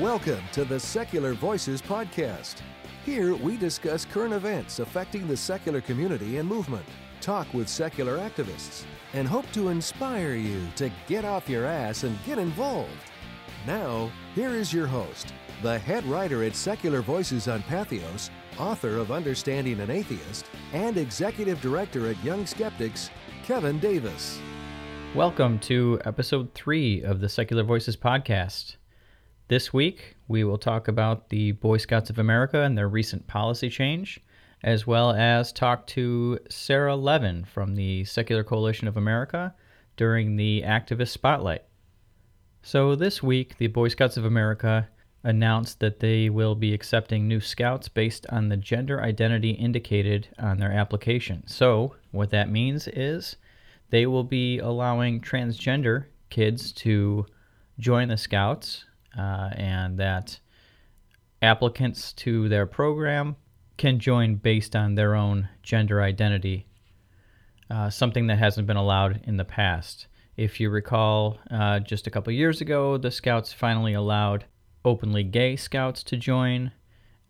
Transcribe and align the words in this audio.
Welcome 0.00 0.42
to 0.52 0.64
the 0.64 0.80
Secular 0.80 1.34
Voices 1.34 1.82
Podcast. 1.82 2.62
Here 3.04 3.34
we 3.34 3.58
discuss 3.58 4.06
current 4.06 4.32
events 4.32 4.78
affecting 4.78 5.28
the 5.28 5.36
secular 5.36 5.82
community 5.82 6.38
and 6.38 6.48
movement, 6.48 6.86
talk 7.20 7.52
with 7.52 7.68
secular 7.68 8.16
activists, 8.16 8.86
and 9.12 9.28
hope 9.28 9.44
to 9.52 9.68
inspire 9.68 10.32
you 10.32 10.66
to 10.76 10.90
get 11.06 11.26
off 11.26 11.46
your 11.46 11.66
ass 11.66 12.04
and 12.04 12.16
get 12.24 12.38
involved. 12.38 12.88
Now, 13.66 14.10
here 14.34 14.48
is 14.48 14.72
your 14.72 14.86
host, 14.86 15.34
the 15.62 15.78
head 15.78 16.06
writer 16.06 16.42
at 16.42 16.56
Secular 16.56 17.02
Voices 17.02 17.46
on 17.46 17.62
Patheos, 17.64 18.30
author 18.58 18.96
of 18.96 19.12
Understanding 19.12 19.78
an 19.78 19.90
Atheist, 19.90 20.46
and 20.72 20.96
executive 20.96 21.60
director 21.60 22.08
at 22.08 22.24
Young 22.24 22.46
Skeptics, 22.46 23.10
Kevin 23.44 23.78
Davis. 23.78 24.40
Welcome 25.14 25.58
to 25.58 26.00
episode 26.06 26.54
three 26.54 27.02
of 27.02 27.20
the 27.20 27.28
Secular 27.28 27.62
Voices 27.62 27.98
podcast. 27.98 28.76
This 29.52 29.70
week, 29.70 30.16
we 30.28 30.44
will 30.44 30.56
talk 30.56 30.88
about 30.88 31.28
the 31.28 31.52
Boy 31.52 31.76
Scouts 31.76 32.08
of 32.08 32.18
America 32.18 32.62
and 32.62 32.78
their 32.78 32.88
recent 32.88 33.26
policy 33.26 33.68
change, 33.68 34.18
as 34.62 34.86
well 34.86 35.10
as 35.12 35.52
talk 35.52 35.86
to 35.88 36.38
Sarah 36.48 36.96
Levin 36.96 37.44
from 37.44 37.74
the 37.74 38.04
Secular 38.04 38.44
Coalition 38.44 38.88
of 38.88 38.96
America 38.96 39.54
during 39.98 40.36
the 40.36 40.62
Activist 40.62 41.10
Spotlight. 41.10 41.64
So, 42.62 42.94
this 42.94 43.22
week, 43.22 43.58
the 43.58 43.66
Boy 43.66 43.88
Scouts 43.88 44.16
of 44.16 44.24
America 44.24 44.88
announced 45.22 45.80
that 45.80 46.00
they 46.00 46.30
will 46.30 46.54
be 46.54 46.72
accepting 46.72 47.28
new 47.28 47.40
scouts 47.40 47.88
based 47.88 48.26
on 48.30 48.48
the 48.48 48.56
gender 48.56 49.02
identity 49.02 49.50
indicated 49.50 50.28
on 50.38 50.60
their 50.60 50.72
application. 50.72 51.46
So, 51.46 51.94
what 52.10 52.30
that 52.30 52.48
means 52.48 52.88
is 52.88 53.36
they 53.90 54.06
will 54.06 54.24
be 54.24 54.60
allowing 54.60 55.20
transgender 55.20 56.06
kids 56.30 56.72
to 56.72 57.26
join 57.78 58.08
the 58.08 58.16
scouts 58.16 58.86
uh, 59.18 59.50
and 59.54 59.98
that 59.98 60.38
applicants 61.40 62.12
to 62.12 62.48
their 62.48 62.66
program 62.66 63.36
can 63.76 63.98
join 63.98 64.36
based 64.36 64.76
on 64.76 64.94
their 64.94 65.14
own 65.14 65.48
gender 65.62 66.02
identity, 66.02 66.66
uh, 67.70 67.90
something 67.90 68.26
that 68.28 68.38
hasn't 68.38 68.66
been 68.66 68.76
allowed 68.76 69.20
in 69.24 69.36
the 69.36 69.44
past. 69.44 70.06
If 70.36 70.60
you 70.60 70.70
recall, 70.70 71.38
uh, 71.50 71.80
just 71.80 72.06
a 72.06 72.10
couple 72.10 72.32
years 72.32 72.60
ago, 72.60 72.96
the 72.96 73.10
Scouts 73.10 73.52
finally 73.52 73.92
allowed 73.92 74.44
openly 74.84 75.24
gay 75.24 75.56
Scouts 75.56 76.02
to 76.04 76.16
join. 76.16 76.72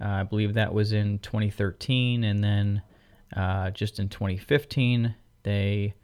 Uh, 0.01 0.09
I 0.09 0.23
believe 0.25 0.55
that 0.55 0.75
was 0.75 0.93
in 0.93 1.19
2013, 1.21 2.25
and 2.25 2.43
then 2.43 2.83
uh, 3.37 3.71
just 3.71 3.99
in 3.99 4.09
2015, 4.09 5.15
they 5.43 5.95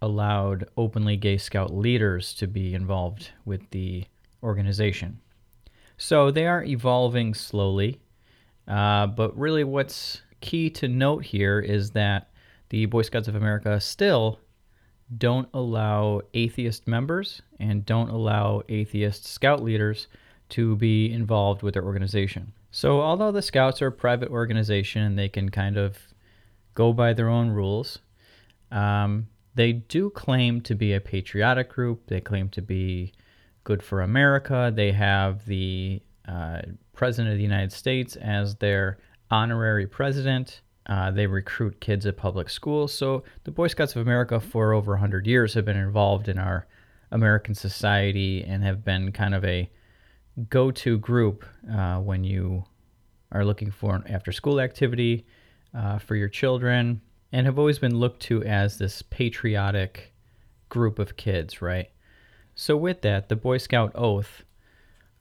allowed 0.00 0.68
openly 0.76 1.16
gay 1.16 1.38
Scout 1.38 1.74
leaders 1.74 2.32
to 2.34 2.46
be 2.46 2.74
involved 2.74 3.30
with 3.44 3.68
the 3.70 4.04
organization. 4.42 5.20
So 5.96 6.30
they 6.30 6.46
are 6.46 6.64
evolving 6.64 7.34
slowly, 7.34 8.00
uh, 8.66 9.08
but 9.08 9.36
really 9.38 9.64
what's 9.64 10.22
key 10.40 10.70
to 10.70 10.88
note 10.88 11.24
here 11.24 11.58
is 11.58 11.90
that 11.92 12.30
the 12.68 12.86
Boy 12.86 13.02
Scouts 13.02 13.28
of 13.28 13.34
America 13.34 13.80
still 13.80 14.38
don't 15.16 15.48
allow 15.54 16.20
atheist 16.34 16.86
members 16.86 17.40
and 17.58 17.86
don't 17.86 18.10
allow 18.10 18.62
atheist 18.68 19.26
scout 19.26 19.62
leaders 19.62 20.06
to 20.50 20.76
be 20.76 21.10
involved 21.10 21.62
with 21.62 21.74
their 21.74 21.84
organization. 21.84 22.52
So, 22.70 23.00
although 23.00 23.32
the 23.32 23.42
Scouts 23.42 23.80
are 23.80 23.88
a 23.88 23.92
private 23.92 24.28
organization 24.28 25.02
and 25.02 25.18
they 25.18 25.28
can 25.28 25.48
kind 25.48 25.76
of 25.76 25.98
go 26.74 26.92
by 26.92 27.12
their 27.14 27.28
own 27.28 27.50
rules, 27.50 27.98
um, 28.70 29.26
they 29.54 29.72
do 29.72 30.10
claim 30.10 30.60
to 30.62 30.74
be 30.74 30.92
a 30.92 31.00
patriotic 31.00 31.70
group. 31.70 32.06
They 32.06 32.20
claim 32.20 32.48
to 32.50 32.62
be 32.62 33.12
good 33.68 33.82
for 33.82 34.00
America. 34.00 34.72
They 34.74 34.92
have 34.92 35.44
the 35.44 36.00
uh, 36.26 36.62
President 36.94 37.32
of 37.32 37.36
the 37.36 37.42
United 37.42 37.70
States 37.70 38.16
as 38.16 38.54
their 38.54 38.96
honorary 39.30 39.86
president. 39.86 40.62
Uh, 40.86 41.10
they 41.10 41.26
recruit 41.26 41.78
kids 41.78 42.06
at 42.06 42.16
public 42.16 42.48
schools. 42.48 42.94
So 42.94 43.24
the 43.44 43.50
Boy 43.50 43.66
Scouts 43.66 43.94
of 43.94 44.00
America, 44.00 44.40
for 44.40 44.72
over 44.72 44.92
100 44.92 45.26
years, 45.26 45.52
have 45.52 45.66
been 45.66 45.76
involved 45.76 46.28
in 46.28 46.38
our 46.38 46.66
American 47.10 47.54
society 47.54 48.42
and 48.42 48.62
have 48.62 48.86
been 48.86 49.12
kind 49.12 49.34
of 49.34 49.44
a 49.44 49.70
go 50.48 50.70
to 50.70 50.96
group 50.96 51.44
uh, 51.70 51.98
when 51.98 52.24
you 52.24 52.64
are 53.32 53.44
looking 53.44 53.70
for 53.70 53.94
an 53.94 54.04
after 54.08 54.32
school 54.32 54.60
activity 54.60 55.26
uh, 55.74 55.98
for 55.98 56.16
your 56.16 56.30
children 56.30 57.02
and 57.32 57.44
have 57.44 57.58
always 57.58 57.78
been 57.78 57.96
looked 57.96 58.22
to 58.22 58.42
as 58.44 58.78
this 58.78 59.02
patriotic 59.02 60.14
group 60.70 60.98
of 60.98 61.18
kids, 61.18 61.60
right? 61.60 61.90
So, 62.60 62.76
with 62.76 63.02
that, 63.02 63.28
the 63.28 63.36
Boy 63.36 63.58
Scout 63.58 63.92
oath 63.94 64.42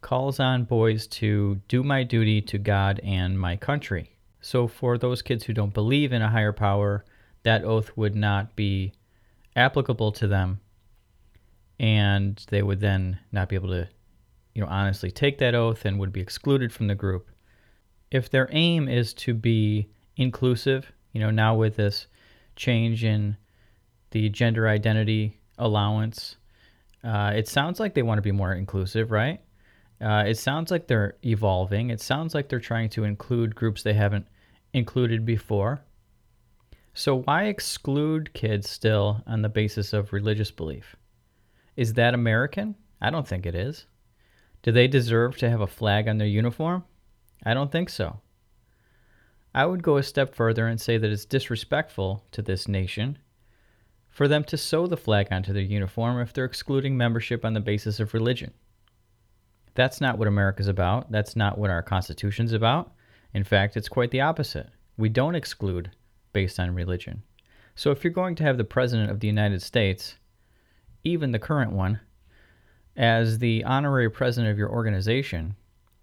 calls 0.02 0.40
on 0.40 0.64
boys 0.64 1.06
to 1.20 1.62
do 1.68 1.84
my 1.84 2.02
duty 2.02 2.42
to 2.42 2.58
God 2.58 3.00
and 3.04 3.40
my 3.40 3.56
country. 3.56 4.18
So, 4.42 4.68
for 4.68 4.98
those 4.98 5.22
kids 5.22 5.44
who 5.44 5.54
don't 5.54 5.74
believe 5.74 6.12
in 6.12 6.24
a 6.24 6.32
higher 6.32 6.52
power, 6.52 7.06
that 7.44 7.64
oath 7.64 7.96
would 7.96 8.16
not 8.16 8.56
be 8.56 8.92
applicable 9.56 10.14
to 10.14 10.26
them, 10.26 10.62
and 11.80 12.44
they 12.50 12.64
would 12.64 12.80
then 12.80 13.20
not 13.32 13.50
be 13.50 13.56
able 13.56 13.70
to, 13.70 13.88
you 14.56 14.64
know, 14.64 14.68
honestly 14.68 15.12
take 15.12 15.38
that 15.38 15.54
oath 15.54 15.86
and 15.86 16.00
would 16.00 16.12
be 16.12 16.22
excluded 16.22 16.74
from 16.74 16.88
the 16.88 16.96
group. 16.96 17.30
If 18.10 18.32
their 18.32 18.50
aim 18.52 18.90
is 18.90 19.14
to 19.14 19.36
be 19.36 19.90
inclusive, 20.16 20.92
you 21.14 21.22
know, 21.22 21.30
now 21.30 21.54
with 21.54 21.76
this 21.76 22.08
change 22.56 23.04
in 23.04 23.38
the 24.10 24.28
gender 24.30 24.68
identity 24.68 25.40
allowance 25.60 26.38
uh, 27.04 27.34
it 27.36 27.48
sounds 27.48 27.80
like 27.80 27.94
they 27.94 28.04
want 28.04 28.18
to 28.18 28.24
be 28.24 28.32
more 28.32 28.54
inclusive, 28.54 29.12
right? 29.12 29.40
Uh, 30.00 30.24
it 30.28 30.38
sounds 30.38 30.72
like 30.72 30.88
they're 30.88 31.16
evolving. 31.24 31.90
It 31.90 32.02
sounds 32.02 32.36
like 32.36 32.50
they're 32.50 32.60
trying 32.60 32.90
to 32.90 33.04
include 33.04 33.56
groups 33.56 33.84
they 33.84 33.94
haven't 33.94 34.28
included 34.74 35.26
before. 35.26 35.82
So, 36.94 37.22
why 37.22 37.46
exclude 37.46 38.34
kids 38.34 38.70
still 38.70 39.24
on 39.28 39.42
the 39.42 39.50
basis 39.50 39.94
of 39.94 40.14
religious 40.14 40.52
belief? 40.52 40.96
Is 41.76 41.94
that 41.94 42.14
American? 42.14 42.76
I 43.00 43.10
don't 43.10 43.28
think 43.28 43.46
it 43.46 43.56
is. 43.56 43.86
Do 44.64 44.72
they 44.72 44.88
deserve 44.88 45.38
to 45.38 45.50
have 45.50 45.62
a 45.62 45.68
flag 45.68 46.08
on 46.08 46.18
their 46.18 46.28
uniform? 46.28 46.84
I 47.46 47.54
don't 47.54 47.72
think 47.72 47.90
so. 47.90 48.20
I 49.54 49.66
would 49.66 49.84
go 49.84 49.98
a 49.98 50.04
step 50.04 50.36
further 50.36 50.68
and 50.68 50.82
say 50.82 50.98
that 50.98 51.12
it's 51.12 51.26
disrespectful 51.26 52.24
to 52.32 52.42
this 52.42 52.68
nation 52.68 53.20
for 54.10 54.28
them 54.28 54.44
to 54.46 54.58
sew 54.58 54.88
the 54.88 54.98
flag 54.98 55.28
onto 55.32 55.54
their 55.54 55.62
uniform 55.62 56.20
if 56.20 56.34
they're 56.34 56.46
excluding 56.46 56.98
membership 56.98 57.46
on 57.46 57.54
the 57.54 57.60
basis 57.60 58.00
of 58.00 58.14
religion. 58.14 58.52
That's 59.76 60.02
not 60.02 60.18
what 60.18 60.28
America's 60.28 60.68
about. 60.68 61.12
That's 61.12 61.36
not 61.36 61.58
what 61.58 61.70
our 61.70 61.84
Constitution's 61.84 62.54
about. 62.54 62.94
In 63.34 63.44
fact, 63.44 63.78
it's 63.78 63.90
quite 63.90 64.10
the 64.10 64.22
opposite. 64.22 64.70
We 64.98 65.10
don't 65.10 65.36
exclude 65.36 65.92
based 66.34 66.60
on 66.60 66.74
religion. 66.74 67.22
So 67.76 67.92
if 67.92 68.04
you're 68.04 68.12
going 68.12 68.36
to 68.36 68.44
have 68.44 68.58
the 68.58 68.64
President 68.64 69.12
of 69.12 69.20
the 69.20 69.28
United 69.28 69.62
States, 69.62 70.16
even 71.04 71.32
the 71.32 71.40
current 71.40 71.72
one, 71.72 72.00
as 72.96 73.38
the 73.38 73.64
honorary 73.64 74.10
president 74.10 74.52
of 74.52 74.58
your 74.58 74.72
organization, 74.72 75.56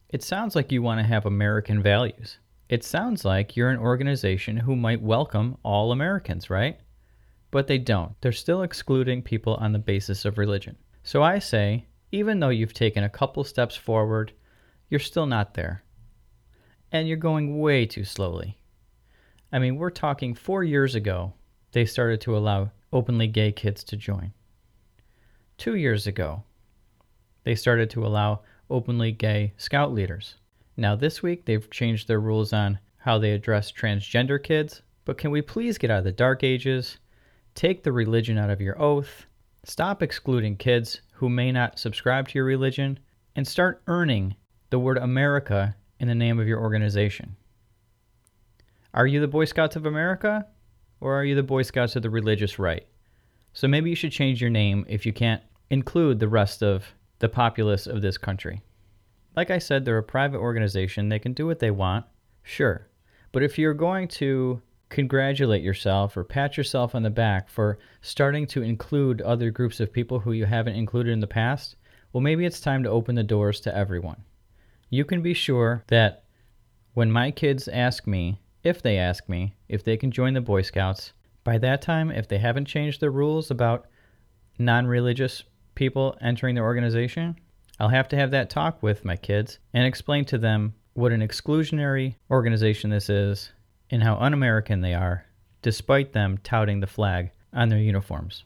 it 0.09 0.23
sounds 0.23 0.55
like 0.55 0.71
you 0.71 0.81
want 0.81 1.01
to 1.01 1.07
have 1.07 1.27
American 1.27 1.83
values. 1.83 2.39
It 2.69 2.85
sounds 2.85 3.25
like 3.25 3.57
you're 3.57 3.71
an 3.71 3.79
organization 3.79 4.57
who 4.57 4.77
might 4.77 5.03
welcome 5.03 5.59
all 5.65 5.91
Americans, 5.91 6.49
right? 6.49 6.79
But 7.55 7.69
they 7.69 7.79
don't. 7.79 8.21
They're 8.21 8.33
still 8.33 8.65
excluding 8.65 9.23
people 9.23 9.55
on 9.61 9.71
the 9.71 9.79
basis 9.79 10.25
of 10.25 10.39
religion. 10.39 10.77
So 11.05 11.23
I 11.23 11.39
say, 11.39 11.87
even 12.11 12.41
though 12.41 12.49
you've 12.49 12.75
taken 12.75 13.05
a 13.05 13.09
couple 13.09 13.45
steps 13.45 13.77
forward, 13.77 14.33
you're 14.89 14.99
still 14.99 15.27
not 15.27 15.55
there. 15.55 15.85
And 16.91 17.07
you're 17.07 17.17
going 17.17 17.61
way 17.61 17.87
too 17.87 18.03
slowly. 18.03 18.59
I 19.53 19.61
mean, 19.61 19.77
we're 19.77 19.91
talking 19.91 20.35
four 20.35 20.65
years 20.65 20.97
ago, 20.97 21.33
they 21.71 21.85
started 21.85 22.21
to 22.23 22.37
allow 22.37 22.73
openly 22.93 23.29
gay 23.29 23.53
kids 23.53 23.85
to 23.85 23.97
join. 23.97 24.33
Two 25.57 25.77
years 25.77 26.09
ago, 26.09 26.43
they 27.45 27.55
started 27.55 27.89
to 27.91 28.05
allow 28.05 28.41
openly 28.69 29.13
gay 29.13 29.53
scout 29.59 29.93
leaders. 29.93 30.35
Now, 30.77 30.97
this 30.97 31.23
week, 31.23 31.45
they've 31.45 31.71
changed 31.71 32.09
their 32.09 32.21
rules 32.21 32.53
on 32.53 32.81
how 32.97 33.19
they 33.19 33.31
address 33.31 33.71
transgender 33.71 34.43
kids. 34.43 34.83
But 35.05 35.19
can 35.19 35.31
we 35.31 35.41
please 35.41 35.79
get 35.79 35.93
out 35.93 35.99
of 35.99 36.05
the 36.05 36.11
dark 36.11 36.43
ages 36.43 36.99
Take 37.55 37.83
the 37.83 37.93
religion 37.93 38.37
out 38.37 38.51
of 38.51 38.61
your 38.61 38.81
oath. 38.81 39.27
Stop 39.63 40.03
excluding 40.03 40.57
kids 40.57 41.01
who 41.13 41.29
may 41.29 41.53
not 41.53 41.79
subscribe 41.79 42.29
to 42.29 42.39
your 42.39 42.45
religion 42.45 42.99
and 43.37 43.47
start 43.47 43.83
earning 43.87 44.35
the 44.71 44.79
word 44.79 44.99
America 44.99 45.77
in 46.01 46.09
the 46.09 46.15
name 46.15 46.41
of 46.41 46.49
your 46.49 46.61
organization. 46.61 47.37
Are 48.93 49.07
you 49.07 49.21
the 49.21 49.29
Boy 49.29 49.45
Scouts 49.45 49.77
of 49.77 49.87
America 49.87 50.47
or 51.01 51.15
are 51.15 51.25
you 51.25 51.35
the 51.35 51.43
Boy 51.43 51.63
Scouts 51.63 51.97
of 51.97 52.03
the 52.03 52.11
religious 52.11 52.59
right? 52.59 52.87
So 53.53 53.69
maybe 53.69 53.89
you 53.89 53.97
should 53.97 54.13
change 54.13 54.41
your 54.41 54.51
name 54.51 54.85
if 54.89 55.07
you 55.07 55.13
can't 55.13 55.43
include 55.71 56.19
the 56.19 56.29
rest 56.29 56.63
of 56.63 56.85
the 57.21 57.29
populace 57.29 57.87
of 57.87 58.03
this 58.03 58.19
country. 58.19 58.63
Like 59.37 59.51
I 59.51 59.59
said, 59.59 59.85
they're 59.85 59.99
a 59.99 60.03
private 60.03 60.39
organization. 60.39 61.09
They 61.09 61.19
can 61.19 61.33
do 61.33 61.47
what 61.47 61.61
they 61.61 61.71
want, 61.71 62.05
sure. 62.43 62.89
But 63.33 63.43
if 63.43 63.59
you're 63.59 63.75
going 63.75 64.09
to 64.09 64.61
congratulate 64.95 65.61
yourself 65.61 66.17
or 66.17 66.23
pat 66.23 66.57
yourself 66.57 66.95
on 66.95 67.03
the 67.03 67.11
back 67.11 67.49
for 67.49 67.79
starting 68.01 68.47
to 68.47 68.63
include 68.63 69.21
other 69.21 69.51
groups 69.51 69.81
of 69.81 69.93
people 69.93 70.21
who 70.21 70.31
you 70.31 70.47
haven't 70.47 70.77
included 70.77 71.11
in 71.11 71.19
the 71.19 71.27
past, 71.27 71.75
well, 72.13 72.21
maybe 72.21 72.47
it's 72.47 72.61
time 72.61 72.85
to 72.85 72.91
open 72.91 73.17
the 73.17 73.25
doors 73.25 73.59
to 73.61 73.77
everyone. 73.77 74.23
You 74.91 75.05
can 75.05 75.21
be 75.21 75.35
sure 75.35 75.83
that 75.89 76.23
when 76.93 77.11
my 77.11 77.33
kids 77.33 77.67
ask 77.67 78.07
me, 78.07 78.41
if 78.63 78.83
they 78.83 78.97
ask 78.97 79.29
me, 79.29 79.57
if 79.69 79.83
they 79.83 79.97
can 79.97 80.13
join 80.13 80.33
the 80.33 80.41
Boy 80.41 80.63
Scouts, 80.63 81.13
by 81.43 81.59
that 81.59 81.83
time, 81.83 82.13
if 82.13 82.29
they 82.29 82.39
haven't 82.39 82.67
changed 82.67 83.01
the 83.01 83.11
rules 83.11 83.51
about 83.51 83.87
non 84.61 84.87
religious 84.87 85.43
people 85.75 86.17
entering 86.21 86.55
the 86.55 86.61
organization, 86.61 87.35
I'll 87.81 87.89
have 87.89 88.07
to 88.11 88.17
have 88.17 88.31
that 88.31 88.49
talk 88.49 88.81
with 88.81 89.05
my 89.05 89.17
kids 89.17 89.59
and 89.73 89.85
explain 89.85 90.25
to 90.27 90.39
them 90.39 90.75
what 90.93 91.11
an 91.11 91.21
exclusionary 91.21 92.15
organization 92.31 92.91
this 92.91 93.11
is 93.11 93.51
and 93.95 94.03
how 94.03 94.17
un 94.17 94.35
American 94.35 94.81
they 94.81 94.93
are, 94.93 95.25
despite 95.63 96.13
them 96.13 96.37
touting 96.43 96.81
the 96.81 96.87
flag 96.87 97.31
on 97.53 97.69
their 97.69 97.79
uniforms. 97.79 98.43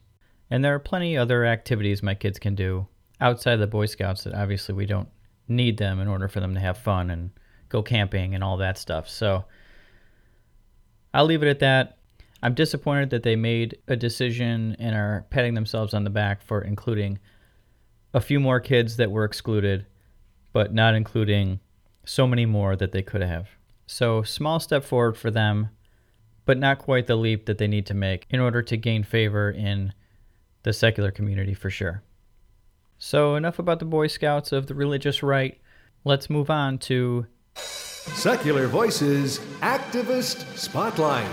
And 0.51 0.63
there 0.63 0.75
are 0.75 0.79
plenty 0.79 1.17
other 1.17 1.47
activities 1.47 2.03
my 2.03 2.15
kids 2.15 2.39
can 2.39 2.55
do 2.55 2.87
outside 3.19 3.55
of 3.55 3.61
the 3.61 3.67
Boy 3.67 3.87
Scouts 3.87 4.25
that 4.25 4.35
obviously 4.35 4.75
we 4.75 4.85
don't 4.85 5.09
need 5.49 5.79
them 5.79 6.01
in 6.01 6.07
order 6.07 6.29
for 6.29 6.41
them 6.41 6.53
to 6.53 6.61
have 6.61 6.77
fun 6.77 7.09
and 7.09 7.31
go 7.71 7.83
camping 7.83 8.35
and 8.35 8.45
all 8.45 8.59
that 8.59 8.77
stuff. 8.77 9.09
So 9.09 9.47
I'll 11.15 11.25
leave 11.25 11.43
it 11.43 11.49
at 11.49 11.61
that. 11.61 11.97
I'm 12.43 12.53
disappointed 12.53 13.09
that 13.11 13.23
they 13.23 13.35
made 13.35 13.79
a 13.89 13.97
decision 13.97 14.77
and 14.79 14.95
are 14.95 15.25
patting 15.31 15.55
themselves 15.55 15.95
on 15.95 16.05
the 16.05 16.11
back 16.11 16.43
for 16.43 16.61
including 16.61 17.21
a 18.13 18.21
few 18.21 18.39
more 18.39 18.61
kids 18.61 18.99
that 18.99 19.11
were 19.11 19.25
excluded, 19.25 19.87
but 20.53 20.75
not 20.75 20.95
including 20.95 21.61
so 22.05 22.27
many 22.27 22.45
more 22.45 22.77
that 22.77 22.93
they 22.93 23.03
could 23.03 23.23
have. 23.23 23.49
So, 23.91 24.23
small 24.23 24.61
step 24.61 24.85
forward 24.85 25.17
for 25.17 25.31
them, 25.31 25.71
but 26.45 26.59
not 26.59 26.79
quite 26.79 27.07
the 27.07 27.17
leap 27.17 27.47
that 27.47 27.57
they 27.57 27.67
need 27.67 27.87
to 27.87 27.95
make 27.95 28.27
in 28.29 28.39
order 28.39 28.61
to 28.61 28.77
gain 28.77 29.03
favor 29.03 29.51
in 29.51 29.95
the 30.63 30.75
secular 30.75 31.11
community 31.11 31.55
for 31.55 31.71
sure. 31.71 32.03
So, 32.99 33.35
enough 33.35 33.59
about 33.59 33.79
the 33.79 33.87
Boy 33.87 34.09
Scouts 34.09 34.53
of 34.53 34.67
the 34.67 34.75
religious 34.75 35.23
right. 35.23 35.59
Let's 36.05 36.29
move 36.29 36.51
on 36.51 36.77
to 36.81 37.27
Secular 37.55 38.67
Voices 38.67 39.39
Activist 39.63 40.45
Spotlight. 40.55 41.27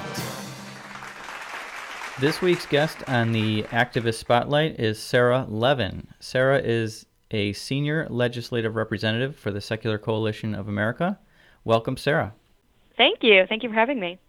This 2.21 2.41
week's 2.41 2.65
guest 2.65 2.99
on 3.09 3.33
the 3.33 3.63
Activist 3.63 4.15
Spotlight 4.15 4.79
is 4.79 4.97
Sarah 4.97 5.45
Levin. 5.49 6.07
Sarah 6.21 6.61
is 6.61 7.05
a 7.31 7.51
senior 7.51 8.07
legislative 8.09 8.77
representative 8.77 9.35
for 9.35 9.51
the 9.51 9.59
Secular 9.59 9.97
Coalition 9.97 10.55
of 10.55 10.69
America. 10.69 11.19
Welcome, 11.65 11.97
Sarah. 11.97 12.33
Thank 12.97 13.23
you. 13.23 13.45
Thank 13.47 13.63
you 13.63 13.69
for 13.69 13.75
having 13.75 13.99
me. 13.99 14.19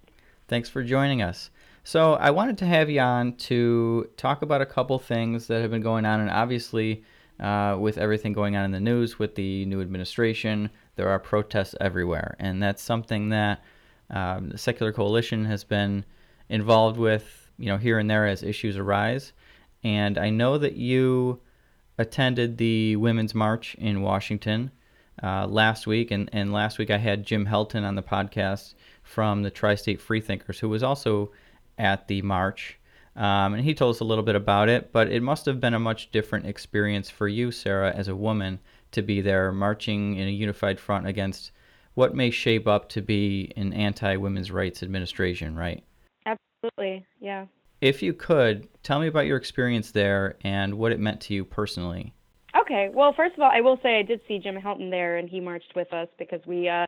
Thanks 0.49 0.69
for 0.69 0.83
joining 0.83 1.23
us. 1.23 1.51
So, 1.85 2.15
I 2.15 2.31
wanted 2.31 2.59
to 2.59 2.67
have 2.67 2.91
you 2.91 3.01
on 3.01 3.37
to 3.37 4.09
talk 4.17 4.43
about 4.43 4.61
a 4.61 4.67
couple 4.67 4.99
things 4.99 5.47
that 5.47 5.63
have 5.63 5.71
been 5.71 5.83
going 5.83 6.05
on, 6.05 6.21
and 6.21 6.31
obviously, 6.31 7.05
uh, 7.39 7.77
with 7.79 7.97
everything 7.97 8.33
going 8.33 8.57
on 8.57 8.65
in 8.65 8.73
the 8.73 8.81
news 8.81 9.19
with 9.19 9.37
the 9.37 9.65
new 9.67 9.81
administration, 9.81 10.71
there 10.97 11.09
are 11.09 11.19
protests 11.21 11.77
everywhere, 11.81 12.35
and 12.41 12.61
that's 12.61 12.83
something 12.83 13.29
that 13.29 13.63
um, 14.11 14.49
the 14.49 14.59
Secular 14.59 14.93
Coalition 14.93 15.45
has 15.45 15.63
been 15.63 16.05
involved 16.49 16.99
with 16.99 17.47
you 17.59 17.67
know, 17.67 17.77
here 17.77 17.99
and 17.99 18.09
there 18.09 18.27
as 18.27 18.43
issues 18.43 18.77
arise. 18.77 19.33
And 19.83 20.19
I 20.19 20.31
know 20.31 20.59
that 20.59 20.75
you 20.75 21.41
attended 21.99 22.59
the 22.59 22.97
Women's 22.97 23.35
March 23.35 23.75
in 23.77 24.03
Washington 24.03 24.71
uh, 25.23 25.47
last 25.47 25.87
week, 25.87 26.11
and, 26.11 26.29
and 26.33 26.53
last 26.53 26.79
week 26.79 26.91
I 26.91 26.99
had 26.99 27.25
Jim 27.25 27.47
Helton 27.47 27.85
on 27.85 27.95
the 27.95 28.03
podcast 28.03 28.75
from 29.03 29.43
the 29.43 29.51
Tri 29.51 29.75
State 29.75 30.01
Freethinkers, 30.01 30.59
who 30.59 30.69
was 30.69 30.83
also 30.83 31.33
at 31.79 32.09
the 32.09 32.23
march. 32.23 32.79
Um, 33.15 33.55
and 33.55 33.65
he 33.65 33.75
told 33.75 33.95
us 33.95 34.01
a 34.01 34.05
little 34.05 34.25
bit 34.25 34.35
about 34.35 34.69
it, 34.69 34.93
but 34.93 35.11
it 35.11 35.23
must 35.23 35.47
have 35.47 35.61
been 35.61 35.75
a 35.75 35.79
much 35.79 36.11
different 36.11 36.47
experience 36.47 37.09
for 37.09 37.29
you, 37.29 37.51
Sarah, 37.51 37.93
as 37.95 38.09
a 38.09 38.17
woman, 38.17 38.59
to 38.93 39.03
be 39.03 39.23
there 39.23 39.53
marching 39.53 40.17
in 40.17 40.29
a 40.29 40.33
unified 40.33 40.79
front 40.79 41.07
against 41.07 41.53
what 41.95 42.15
may 42.15 42.31
shape 42.31 42.69
up 42.69 42.91
to 42.91 43.01
be 43.01 43.53
an 43.57 43.73
anti 43.73 44.17
women's 44.17 44.51
rights 44.51 44.83
administration, 44.83 45.57
right? 45.57 45.83
Absolutely, 46.27 47.07
yeah. 47.21 47.47
If 47.81 48.03
you 48.03 48.13
could, 48.13 48.69
tell 48.83 49.01
me 49.01 49.07
about 49.07 49.27
your 49.27 49.37
experience 49.39 49.91
there 49.93 50.37
and 50.43 50.75
what 50.75 50.93
it 50.93 51.01
meant 51.01 51.23
to 51.23 51.35
you 51.35 51.45
personally. 51.45 52.15
Okay. 52.61 52.91
Well, 52.93 53.13
first 53.17 53.35
of 53.35 53.41
all, 53.41 53.51
I 53.53 53.61
will 53.61 53.79
say 53.83 53.99
I 53.99 54.03
did 54.03 54.21
see 54.29 54.39
Jim 54.39 54.57
Helton 54.57 54.91
there, 54.91 55.17
and 55.19 55.29
he 55.29 55.41
marched 55.41 55.73
with 55.75 55.93
us 55.93 56.09
because 56.19 56.41
we 56.47 56.69
uh, 56.69 56.87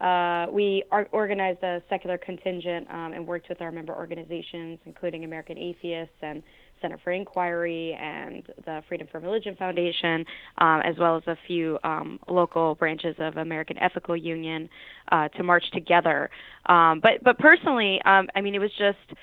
uh, 0.00 0.46
we 0.50 0.82
organized 1.12 1.62
a 1.62 1.82
secular 1.90 2.16
contingent 2.16 2.86
um, 2.90 3.12
and 3.12 3.26
worked 3.26 3.48
with 3.48 3.60
our 3.60 3.70
member 3.70 3.94
organizations, 3.94 4.78
including 4.86 5.24
American 5.24 5.58
Atheists 5.58 6.14
and 6.22 6.42
Center 6.80 6.98
for 7.04 7.12
Inquiry 7.12 7.92
and 8.00 8.42
the 8.64 8.82
Freedom 8.88 9.06
from 9.12 9.22
Religion 9.22 9.54
Foundation, 9.56 10.24
um, 10.58 10.80
as 10.80 10.96
well 10.98 11.18
as 11.18 11.22
a 11.26 11.36
few 11.46 11.78
um, 11.84 12.18
local 12.28 12.74
branches 12.76 13.14
of 13.18 13.36
American 13.36 13.76
Ethical 13.78 14.16
Union, 14.16 14.70
uh, 15.12 15.28
to 15.28 15.42
march 15.42 15.64
together. 15.72 16.30
Um, 16.66 17.00
but 17.02 17.22
but 17.22 17.38
personally, 17.38 18.00
um, 18.06 18.28
I 18.34 18.40
mean, 18.40 18.54
it 18.54 18.60
was 18.60 18.72
just 18.78 19.18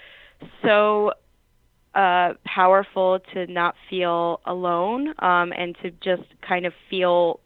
so 0.63 1.11
uh, 1.97 2.35
powerful 2.45 3.19
to 3.33 3.47
not 3.47 3.73
feel 3.89 4.39
alone 4.45 5.15
um, 5.19 5.51
and 5.51 5.75
to 5.81 5.89
just 5.89 6.29
kind 6.47 6.67
of 6.67 6.73
feel 6.91 7.39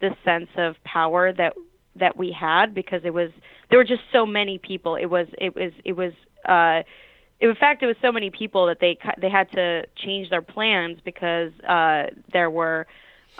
the 0.00 0.10
sense 0.22 0.50
of 0.58 0.76
power 0.84 1.32
that 1.32 1.54
that 1.96 2.16
we 2.16 2.30
had 2.30 2.74
because 2.74 3.00
it 3.04 3.14
was 3.14 3.30
there 3.70 3.78
were 3.78 3.84
just 3.84 4.02
so 4.12 4.26
many 4.26 4.58
people. 4.58 4.96
It 4.96 5.06
was 5.06 5.26
it 5.38 5.56
was 5.56 5.72
it 5.84 5.94
was. 5.94 6.12
Uh, 6.46 6.82
in 7.40 7.54
fact, 7.54 7.82
it 7.82 7.86
was 7.86 7.96
so 8.02 8.12
many 8.12 8.28
people 8.30 8.66
that 8.66 8.78
they 8.78 8.98
they 9.20 9.30
had 9.30 9.50
to 9.52 9.84
change 9.96 10.28
their 10.28 10.42
plans 10.42 10.98
because 11.02 11.52
uh, 11.66 12.04
there 12.30 12.50
were 12.50 12.86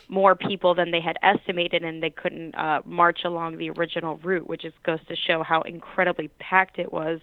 more 0.09 0.35
people 0.35 0.75
than 0.75 0.91
they 0.91 1.01
had 1.01 1.19
estimated, 1.23 1.85
and 1.85 2.03
they 2.03 2.11
couldn't 2.11 2.55
uh, 2.55 2.81
march 2.87 3.21
along 3.25 3.59
the 3.59 3.69
original 3.69 4.17
route, 4.19 4.49
which 4.49 4.63
just 4.63 4.83
goes 4.83 4.99
to 5.09 5.15
show 5.15 5.43
how 5.43 5.61
incredibly 5.63 6.29
packed 6.39 6.79
it 6.79 6.91
was. 6.91 7.21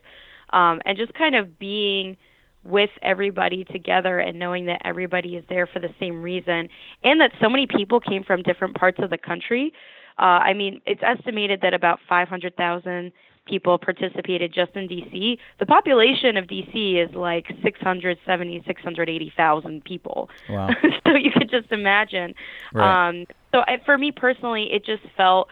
Um, 0.51 0.79
and 0.85 0.95
just 0.97 1.13
kind 1.15 1.35
of 1.35 1.57
being 1.57 2.17
with 2.63 2.91
everybody 3.01 3.63
together 3.65 4.19
and 4.19 4.37
knowing 4.37 4.65
that 4.67 4.81
everybody 4.85 5.35
is 5.35 5.43
there 5.49 5.65
for 5.65 5.79
the 5.79 5.93
same 5.99 6.21
reason, 6.21 6.69
and 7.03 7.19
that 7.19 7.31
so 7.41 7.49
many 7.49 7.67
people 7.67 7.99
came 7.99 8.23
from 8.23 8.43
different 8.43 8.75
parts 8.75 8.99
of 9.01 9.09
the 9.09 9.17
country. 9.17 9.73
Uh, 10.19 10.39
I 10.43 10.53
mean, 10.53 10.81
it's 10.85 11.01
estimated 11.03 11.61
that 11.61 11.73
about 11.73 11.99
500,000 12.07 13.11
people 13.47 13.77
participated 13.77 14.53
just 14.53 14.75
in 14.75 14.87
DC. 14.87 15.37
The 15.59 15.65
population 15.65 16.37
of 16.37 16.45
DC 16.45 17.03
is 17.03 17.13
like 17.15 17.47
670, 17.63 18.63
680,000 18.65 19.83
people. 19.83 20.29
Wow. 20.49 20.69
so 21.07 21.15
you 21.15 21.31
could 21.31 21.49
just 21.49 21.71
imagine. 21.71 22.35
Right. 22.73 23.09
Um, 23.09 23.25
so 23.51 23.59
I, 23.61 23.81
for 23.83 23.97
me 23.97 24.11
personally, 24.11 24.69
it 24.71 24.85
just 24.85 25.03
felt, 25.17 25.49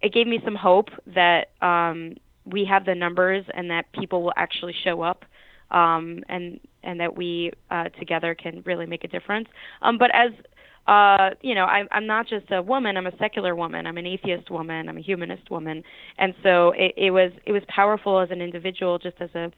it 0.00 0.12
gave 0.12 0.26
me 0.26 0.40
some 0.44 0.54
hope 0.54 0.90
that 1.14 1.50
um, 1.60 2.14
we 2.44 2.64
have 2.66 2.84
the 2.84 2.94
numbers 2.94 3.44
and 3.52 3.70
that 3.70 3.90
people 3.92 4.22
will 4.22 4.34
actually 4.36 4.74
show 4.84 5.02
up. 5.02 5.24
Um, 5.70 6.22
and 6.28 6.60
and 6.82 7.00
that 7.00 7.16
we 7.16 7.50
uh, 7.70 7.88
together 7.98 8.34
can 8.34 8.62
really 8.66 8.86
make 8.86 9.04
a 9.04 9.08
difference. 9.08 9.48
Um, 9.82 9.98
but 9.98 10.10
as 10.14 10.30
uh, 10.86 11.30
you 11.40 11.54
know, 11.54 11.64
I, 11.64 11.84
I'm 11.92 12.06
not 12.06 12.28
just 12.28 12.50
a 12.50 12.60
woman. 12.60 12.96
I'm 12.96 13.06
a 13.06 13.16
secular 13.18 13.54
woman. 13.54 13.86
I'm 13.86 13.96
an 13.96 14.06
atheist 14.06 14.50
woman. 14.50 14.88
I'm 14.88 14.98
a 14.98 15.02
humanist 15.02 15.50
woman. 15.50 15.82
And 16.18 16.34
so 16.42 16.72
it, 16.76 16.94
it 16.96 17.10
was 17.10 17.32
it 17.46 17.52
was 17.52 17.62
powerful 17.68 18.20
as 18.20 18.30
an 18.30 18.42
individual, 18.42 18.98
just 18.98 19.16
as 19.20 19.30
a 19.34 19.50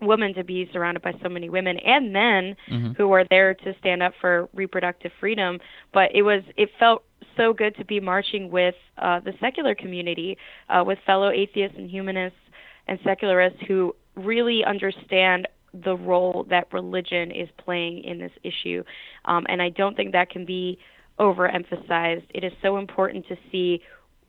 woman, 0.00 0.32
to 0.34 0.44
be 0.44 0.68
surrounded 0.72 1.02
by 1.02 1.12
so 1.22 1.28
many 1.28 1.50
women 1.50 1.78
and 1.78 2.12
men 2.12 2.56
mm-hmm. 2.70 2.92
who 2.92 3.08
were 3.08 3.24
there 3.28 3.54
to 3.54 3.74
stand 3.78 4.02
up 4.02 4.14
for 4.20 4.48
reproductive 4.54 5.12
freedom. 5.20 5.58
But 5.92 6.14
it 6.14 6.22
was 6.22 6.42
it 6.56 6.70
felt 6.78 7.04
so 7.36 7.52
good 7.52 7.76
to 7.76 7.84
be 7.84 8.00
marching 8.00 8.50
with 8.50 8.76
uh, 8.96 9.20
the 9.20 9.34
secular 9.40 9.74
community, 9.74 10.38
uh, 10.70 10.82
with 10.86 10.98
fellow 11.04 11.30
atheists 11.30 11.76
and 11.76 11.90
humanists 11.90 12.38
and 12.86 12.98
secularists 13.04 13.58
who 13.68 13.94
really 14.16 14.64
understand 14.64 15.48
the 15.84 15.96
role 15.96 16.46
that 16.50 16.72
religion 16.72 17.30
is 17.30 17.48
playing 17.64 18.04
in 18.04 18.18
this 18.18 18.30
issue. 18.44 18.82
Um, 19.24 19.44
and 19.48 19.60
I 19.60 19.70
don't 19.70 19.96
think 19.96 20.12
that 20.12 20.30
can 20.30 20.44
be 20.44 20.78
overemphasized. 21.18 22.24
It 22.30 22.44
is 22.44 22.52
so 22.62 22.76
important 22.76 23.26
to 23.28 23.36
see 23.50 23.80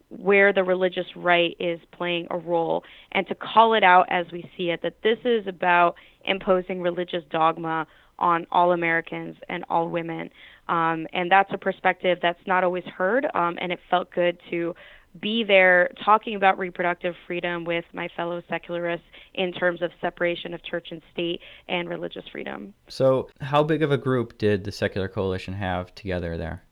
where 0.10 0.54
the 0.54 0.64
religious 0.64 1.06
right 1.16 1.56
is 1.60 1.80
playing 1.92 2.28
a 2.30 2.38
role 2.38 2.84
and 3.12 3.28
to 3.28 3.36
call 3.36 3.74
it 3.74 3.84
out 3.84 4.06
as 4.10 4.26
we 4.32 4.50
see 4.58 4.70
it 4.70 4.82
that 4.84 4.96
this 5.04 5.18
is 5.26 5.46
about 5.48 5.96
imposing 6.26 6.82
religious 6.82 7.24
dogma 7.32 7.88
on 8.18 8.48
all 8.52 8.72
Americans 8.72 9.36
and 9.50 9.66
all 9.70 9.90
women. 9.90 10.30
Um, 10.68 11.06
and 11.14 11.30
that's 11.30 11.50
a 11.54 11.58
perspective 11.58 12.20
that's 12.22 12.40
not 12.48 12.64
always 12.64 12.86
heard, 12.86 13.26
um, 13.34 13.58
and 13.60 13.72
it 13.72 13.80
felt 13.90 14.10
good 14.12 14.40
to 14.50 14.74
be 15.22 15.44
there 15.44 15.90
talking 16.04 16.36
about 16.36 16.58
reproductive 16.58 17.16
freedom 17.28 17.64
with 17.64 17.86
my 17.94 18.10
fellow 18.16 18.42
secularists 18.50 19.06
in 19.34 19.52
terms 19.54 19.82
of 19.82 19.92
separation 20.02 20.54
of 20.54 20.64
church 20.64 20.88
and 20.92 21.02
state 21.14 21.40
and 21.68 21.90
religious 21.90 22.24
freedom. 22.32 22.74
So, 22.88 23.30
how 23.42 23.64
big 23.64 23.84
of 23.84 23.92
a 23.92 23.98
group 23.98 24.38
did 24.38 24.64
the 24.64 24.72
Secular 24.72 25.08
Coalition 25.08 25.54
have 25.54 25.94
together 25.96 26.38
there? 26.38 26.64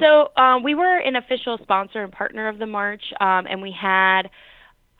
So, 0.00 0.30
um, 0.36 0.62
we 0.62 0.74
were 0.74 0.98
an 0.98 1.16
official 1.16 1.58
sponsor 1.62 2.02
and 2.02 2.12
partner 2.12 2.48
of 2.48 2.58
the 2.58 2.66
march, 2.66 3.02
um, 3.20 3.46
and 3.48 3.60
we 3.60 3.72
had 3.72 4.30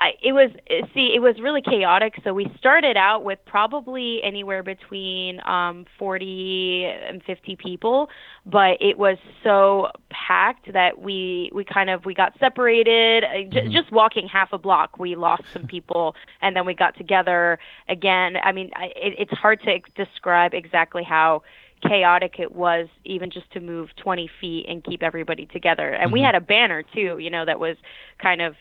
I, 0.01 0.15
it 0.23 0.33
was 0.33 0.51
see 0.95 1.13
it 1.15 1.21
was 1.21 1.39
really 1.41 1.61
chaotic 1.61 2.15
so 2.25 2.33
we 2.33 2.51
started 2.59 2.97
out 2.97 3.23
with 3.23 3.39
probably 3.45 4.23
anywhere 4.23 4.63
between 4.63 5.41
um 5.47 5.85
40 5.99 6.87
and 6.87 7.23
50 7.23 7.57
people 7.57 8.09
but 8.47 8.81
it 8.81 8.97
was 8.99 9.19
so 9.45 9.89
packed 10.09 10.73
that 10.73 11.03
we 11.03 11.51
we 11.53 11.65
kind 11.65 11.91
of 11.91 12.07
we 12.07 12.15
got 12.15 12.33
separated 12.41 13.25
mm-hmm. 13.25 13.71
just 13.71 13.93
walking 13.93 14.27
half 14.27 14.55
a 14.55 14.59
block 14.59 14.99
we 14.99 15.17
lost 15.17 15.43
some 15.53 15.67
people 15.67 16.15
and 16.41 16.57
then 16.57 16.65
we 16.65 16.73
got 16.73 16.97
together 16.97 17.59
again 17.89 18.37
i 18.43 18.53
mean 18.53 18.71
I, 18.75 18.87
it, 18.97 19.15
it's 19.19 19.33
hard 19.33 19.61
to 19.65 19.81
describe 20.03 20.55
exactly 20.55 21.05
how 21.05 21.43
chaotic 21.87 22.37
it 22.39 22.55
was 22.55 22.89
even 23.05 23.31
just 23.31 23.51
to 23.53 23.61
move 23.61 23.91
20 23.97 24.31
feet 24.41 24.67
and 24.69 24.83
keep 24.85 25.03
everybody 25.03 25.45
together 25.47 25.91
and 25.91 26.05
mm-hmm. 26.05 26.15
we 26.15 26.21
had 26.23 26.35
a 26.35 26.41
banner 26.41 26.83
too 26.83 27.19
you 27.19 27.29
know 27.29 27.45
that 27.45 27.61
was 27.61 27.77
kind 28.19 28.41
of 28.41 28.55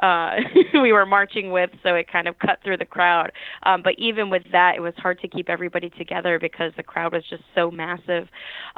uh, 0.00 0.36
we 0.74 0.92
were 0.92 1.06
marching 1.06 1.50
with, 1.50 1.70
so 1.82 1.94
it 1.94 2.10
kind 2.10 2.26
of 2.26 2.38
cut 2.38 2.58
through 2.64 2.78
the 2.78 2.84
crowd. 2.84 3.32
Um, 3.62 3.82
but 3.82 3.94
even 3.98 4.30
with 4.30 4.42
that, 4.52 4.74
it 4.76 4.80
was 4.80 4.94
hard 4.96 5.20
to 5.20 5.28
keep 5.28 5.48
everybody 5.48 5.90
together 5.90 6.38
because 6.38 6.72
the 6.76 6.82
crowd 6.82 7.12
was 7.12 7.24
just 7.28 7.42
so 7.54 7.70
massive. 7.70 8.28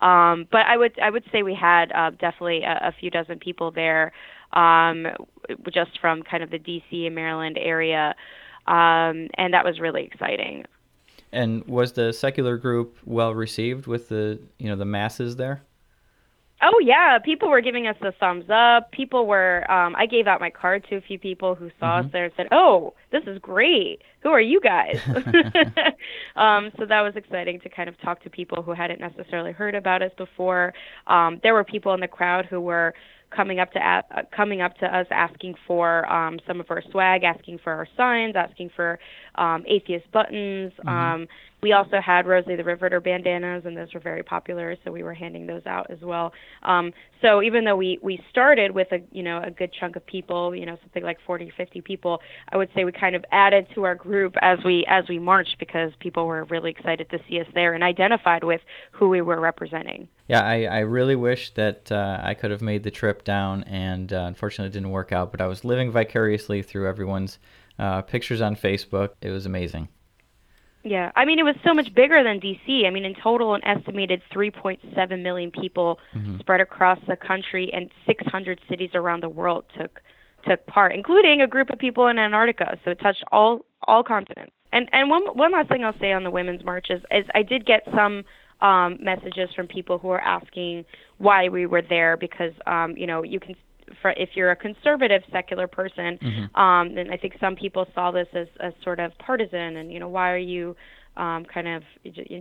Um, 0.00 0.46
but 0.50 0.66
I 0.66 0.76
would 0.76 0.98
I 1.00 1.10
would 1.10 1.24
say 1.32 1.42
we 1.42 1.54
had 1.54 1.92
uh, 1.92 2.10
definitely 2.10 2.62
a, 2.62 2.88
a 2.88 2.92
few 2.98 3.10
dozen 3.10 3.38
people 3.38 3.70
there, 3.70 4.12
um, 4.52 5.06
just 5.72 5.98
from 6.00 6.22
kind 6.22 6.42
of 6.42 6.50
the 6.50 6.58
D.C. 6.58 7.06
and 7.06 7.14
Maryland 7.14 7.58
area, 7.58 8.14
um, 8.66 9.28
and 9.34 9.52
that 9.54 9.64
was 9.64 9.80
really 9.80 10.04
exciting. 10.04 10.64
And 11.30 11.64
was 11.66 11.92
the 11.92 12.12
secular 12.12 12.58
group 12.58 12.98
well 13.06 13.32
received 13.34 13.86
with 13.86 14.08
the 14.08 14.38
you 14.58 14.68
know 14.68 14.76
the 14.76 14.84
masses 14.84 15.36
there? 15.36 15.62
Oh 16.62 16.78
yeah, 16.80 17.18
people 17.18 17.48
were 17.48 17.60
giving 17.60 17.86
us 17.88 17.96
the 18.00 18.12
thumbs 18.20 18.44
up. 18.48 18.92
People 18.92 19.26
were. 19.26 19.68
Um, 19.70 19.96
I 19.96 20.06
gave 20.06 20.26
out 20.26 20.40
my 20.40 20.50
card 20.50 20.86
to 20.90 20.96
a 20.96 21.00
few 21.00 21.18
people 21.18 21.54
who 21.54 21.70
saw 21.80 21.98
mm-hmm. 21.98 22.06
us 22.06 22.12
there 22.12 22.24
and 22.24 22.32
said, 22.36 22.46
"Oh, 22.52 22.94
this 23.10 23.22
is 23.26 23.38
great. 23.38 24.02
Who 24.22 24.28
are 24.28 24.40
you 24.40 24.60
guys?" 24.60 24.96
um, 26.36 26.70
so 26.78 26.86
that 26.86 27.00
was 27.02 27.14
exciting 27.16 27.60
to 27.60 27.68
kind 27.68 27.88
of 27.88 28.00
talk 28.00 28.22
to 28.22 28.30
people 28.30 28.62
who 28.62 28.72
hadn't 28.72 29.00
necessarily 29.00 29.52
heard 29.52 29.74
about 29.74 30.02
us 30.02 30.12
before. 30.16 30.72
Um, 31.08 31.40
there 31.42 31.54
were 31.54 31.64
people 31.64 31.94
in 31.94 32.00
the 32.00 32.08
crowd 32.08 32.46
who 32.46 32.60
were 32.60 32.94
coming 33.34 33.58
up 33.58 33.72
to 33.72 33.80
uh, 33.80 34.22
coming 34.34 34.60
up 34.60 34.76
to 34.78 34.86
us 34.86 35.06
asking 35.10 35.54
for 35.66 36.10
um, 36.12 36.38
some 36.46 36.60
of 36.60 36.66
our 36.70 36.82
swag, 36.90 37.24
asking 37.24 37.58
for 37.62 37.72
our 37.72 37.88
signs, 37.96 38.34
asking 38.36 38.70
for 38.74 38.98
um, 39.34 39.64
atheist 39.66 40.10
buttons. 40.12 40.72
Mm-hmm. 40.78 40.88
Um, 40.88 41.28
we 41.62 41.70
also 41.70 42.00
had 42.04 42.26
Rosie 42.26 42.56
the 42.56 42.64
Riveter 42.64 43.00
bandanas, 43.00 43.62
and 43.64 43.76
those 43.76 43.94
were 43.94 44.00
very 44.00 44.24
popular, 44.24 44.74
so 44.84 44.90
we 44.90 45.04
were 45.04 45.14
handing 45.14 45.46
those 45.46 45.64
out 45.64 45.88
as 45.92 46.00
well. 46.00 46.32
Um, 46.64 46.92
so 47.20 47.40
even 47.40 47.64
though 47.64 47.76
we 47.76 48.00
we 48.02 48.20
started 48.30 48.72
with 48.72 48.90
a 48.90 48.98
you 49.12 49.22
know 49.22 49.40
a 49.40 49.50
good 49.52 49.72
chunk 49.72 49.94
of 49.94 50.04
people, 50.04 50.56
you 50.56 50.66
know 50.66 50.76
something 50.82 51.04
like 51.04 51.18
40, 51.24 51.52
50 51.56 51.80
people, 51.82 52.20
I 52.50 52.56
would 52.56 52.68
say 52.74 52.84
we 52.84 52.90
kind 52.90 53.14
of 53.14 53.24
added 53.30 53.68
to 53.76 53.84
our 53.84 53.94
group 53.94 54.34
as 54.42 54.58
we 54.64 54.84
as 54.88 55.04
we 55.08 55.20
marched 55.20 55.56
because 55.60 55.92
people 56.00 56.26
were 56.26 56.42
really 56.46 56.72
excited 56.72 57.08
to 57.10 57.20
see 57.28 57.38
us 57.38 57.46
there 57.54 57.74
and 57.74 57.84
identified 57.84 58.42
with 58.42 58.60
who 58.90 59.08
we 59.08 59.20
were 59.20 59.38
representing. 59.38 60.08
Yeah, 60.26 60.42
I, 60.44 60.64
I 60.64 60.78
really 60.80 61.14
wish 61.14 61.54
that 61.54 61.92
uh, 61.92 62.18
I 62.24 62.34
could 62.34 62.50
have 62.50 62.62
made 62.62 62.82
the 62.82 62.90
trip 62.90 63.22
down, 63.22 63.62
and 63.64 64.12
uh, 64.12 64.24
unfortunately 64.26 64.70
it 64.70 64.72
didn't 64.72 64.90
work 64.90 65.12
out. 65.12 65.30
But 65.30 65.40
I 65.40 65.46
was 65.46 65.64
living 65.64 65.92
vicariously 65.92 66.62
through 66.62 66.88
everyone's 66.88 67.38
uh, 67.78 68.02
pictures 68.02 68.40
on 68.40 68.56
Facebook. 68.56 69.10
It 69.20 69.30
was 69.30 69.46
amazing. 69.46 69.88
Yeah, 70.84 71.12
I 71.14 71.24
mean 71.24 71.38
it 71.38 71.44
was 71.44 71.54
so 71.64 71.72
much 71.72 71.94
bigger 71.94 72.22
than 72.24 72.40
DC. 72.40 72.86
I 72.86 72.90
mean 72.90 73.04
in 73.04 73.14
total 73.14 73.54
an 73.54 73.64
estimated 73.64 74.20
3.7 74.34 75.22
million 75.22 75.50
people 75.50 75.98
mm-hmm. 76.14 76.38
spread 76.40 76.60
across 76.60 76.98
the 77.06 77.16
country 77.16 77.70
and 77.72 77.90
600 78.06 78.60
cities 78.68 78.90
around 78.94 79.22
the 79.22 79.28
world 79.28 79.64
took 79.78 80.00
took 80.48 80.66
part, 80.66 80.92
including 80.92 81.40
a 81.40 81.46
group 81.46 81.70
of 81.70 81.78
people 81.78 82.08
in 82.08 82.18
Antarctica. 82.18 82.78
So 82.84 82.90
it 82.90 83.00
touched 83.00 83.22
all 83.30 83.64
all 83.86 84.02
continents. 84.02 84.52
And 84.72 84.88
and 84.92 85.08
one 85.08 85.22
one 85.34 85.52
last 85.52 85.68
thing 85.68 85.84
I'll 85.84 85.98
say 85.98 86.12
on 86.12 86.24
the 86.24 86.30
women's 86.30 86.64
marches 86.64 87.02
is 87.10 87.24
I 87.34 87.42
did 87.42 87.64
get 87.64 87.82
some 87.94 88.24
um 88.60 88.98
messages 89.00 89.50
from 89.54 89.68
people 89.68 89.98
who 89.98 90.08
are 90.10 90.20
asking 90.20 90.84
why 91.18 91.48
we 91.48 91.66
were 91.66 91.82
there 91.82 92.16
because 92.16 92.52
um 92.66 92.96
you 92.96 93.06
know 93.06 93.22
you 93.22 93.38
can 93.38 93.54
for 94.00 94.12
if 94.12 94.30
you're 94.34 94.50
a 94.50 94.56
conservative 94.56 95.22
secular 95.30 95.66
person, 95.66 96.18
mm-hmm. 96.18 96.60
um, 96.60 96.94
then 96.94 97.10
I 97.10 97.16
think 97.16 97.34
some 97.40 97.56
people 97.56 97.86
saw 97.94 98.10
this 98.10 98.28
as 98.34 98.48
a 98.60 98.72
sort 98.82 99.00
of 99.00 99.12
partisan, 99.18 99.76
and 99.76 99.92
you 99.92 99.98
know, 99.98 100.08
why 100.08 100.30
are 100.30 100.38
you 100.38 100.76
um, 101.16 101.44
kind 101.44 101.68
of 101.68 101.82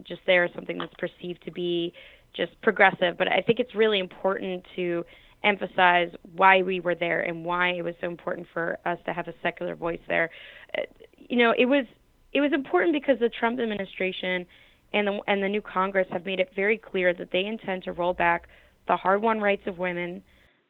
just 0.05 0.21
there 0.25 0.45
as 0.45 0.51
something 0.53 0.77
that's 0.77 0.93
perceived 0.97 1.43
to 1.45 1.51
be 1.51 1.93
just 2.33 2.59
progressive? 2.61 3.17
But 3.17 3.27
I 3.27 3.41
think 3.41 3.59
it's 3.59 3.75
really 3.75 3.99
important 3.99 4.65
to 4.75 5.03
emphasize 5.43 6.11
why 6.35 6.61
we 6.61 6.79
were 6.79 6.95
there 6.95 7.21
and 7.21 7.43
why 7.43 7.69
it 7.71 7.83
was 7.83 7.95
so 7.99 8.07
important 8.07 8.47
for 8.53 8.77
us 8.85 8.97
to 9.05 9.13
have 9.13 9.27
a 9.27 9.33
secular 9.41 9.75
voice 9.75 9.99
there. 10.07 10.29
Uh, 10.77 10.81
you 11.17 11.37
know, 11.37 11.53
it 11.57 11.65
was 11.65 11.85
it 12.33 12.41
was 12.41 12.53
important 12.53 12.93
because 12.93 13.19
the 13.19 13.29
Trump 13.29 13.59
administration 13.59 14.45
and 14.93 15.07
the 15.07 15.19
and 15.27 15.43
the 15.43 15.49
new 15.49 15.61
Congress 15.61 16.07
have 16.11 16.25
made 16.25 16.39
it 16.39 16.51
very 16.55 16.77
clear 16.77 17.13
that 17.13 17.31
they 17.31 17.45
intend 17.45 17.83
to 17.83 17.91
roll 17.91 18.13
back 18.13 18.47
the 18.87 18.95
hard-won 18.95 19.39
rights 19.39 19.63
of 19.67 19.77
women 19.77 20.23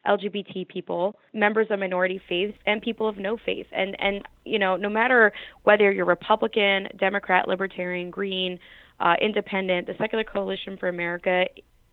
LGBT 0.06 0.68
people, 0.68 1.16
members 1.32 1.68
of 1.70 1.78
minority 1.78 2.20
faiths, 2.28 2.56
and 2.66 2.82
people 2.82 3.08
of 3.08 3.16
no 3.16 3.36
faith. 3.36 3.66
And 3.72 3.96
and 4.00 4.22
you 4.44 4.58
know, 4.58 4.76
no 4.76 4.88
matter 4.88 5.32
whether 5.64 5.90
you're 5.90 6.04
Republican, 6.04 6.88
Democrat, 6.98 7.48
Libertarian, 7.48 8.10
Green, 8.10 8.58
uh, 9.00 9.14
Independent, 9.20 9.86
the 9.86 9.94
Secular 9.98 10.24
Coalition 10.24 10.76
for 10.76 10.88
America 10.88 11.44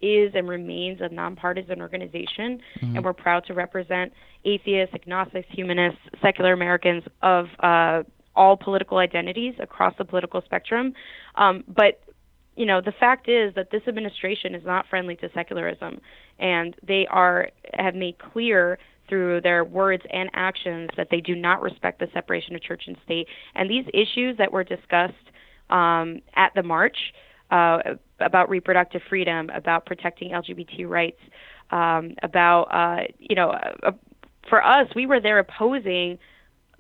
is 0.01 0.32
and 0.34 0.48
remains 0.48 1.01
a 1.01 1.10
nonpartisan 1.10 1.82
organization, 1.82 2.62
mm-hmm. 2.82 2.96
and 2.96 3.04
we're 3.04 3.13
proud 3.13 3.46
to 3.46 3.54
represent 3.54 4.13
atheists, 4.46 4.96
agnostics, 4.96 5.48
humanists, 5.51 6.00
secular 6.22 6.54
Americans 6.54 7.04
of 7.22 7.48
uh, 7.60 8.04
all 8.36 8.56
political 8.56 8.98
identities 8.98 9.54
across 9.60 9.94
the 9.98 10.06
political 10.06 10.42
spectrum. 10.42 10.94
Um, 11.36 11.63
but 11.68 12.01
you 12.60 12.66
know, 12.66 12.82
the 12.82 12.92
fact 12.92 13.30
is 13.30 13.56
that 13.56 13.72
this 13.72 13.84
administration 13.88 14.54
is 14.54 14.66
not 14.66 14.86
friendly 14.89 15.16
to 15.16 15.30
secularism, 15.34 16.01
and 16.39 16.75
they 16.86 17.08
are 17.10 17.48
have 17.75 17.96
made 17.96 18.18
clear 18.20 18.78
through 19.08 19.39
their 19.39 19.63
words 19.63 20.04
and 20.12 20.30
actions 20.34 20.89
that 20.98 21.08
they 21.10 21.22
do 21.22 21.36
not 21.36 21.62
respect 21.62 22.00
the 22.00 22.08
separation 22.13 22.56
of 22.56 22.62
church 22.62 22.84
and 22.86 22.98
state. 23.06 23.28
And 23.56 23.70
these 23.70 23.86
issues 23.94 24.38
that 24.39 24.51
were 24.51 24.66
discussed 24.66 25.13
um, 25.70 26.20
at 26.36 26.51
the 26.54 26.62
march 26.62 26.98
uh, 27.50 27.78
about 28.20 28.50
reproductive 28.50 29.04
freedom, 29.08 29.50
about 29.51 29.86
protecting 29.86 30.32
LGBT 30.32 30.86
rights, 30.86 31.22
um, 31.72 32.13
about 32.24 32.63
uh, 32.63 33.04
you 33.20 33.38
know, 33.38 33.51
uh, 33.51 33.92
for 34.50 34.62
us, 34.62 34.88
we 34.98 35.06
were 35.06 35.22
there 35.22 35.39
opposing 35.39 36.20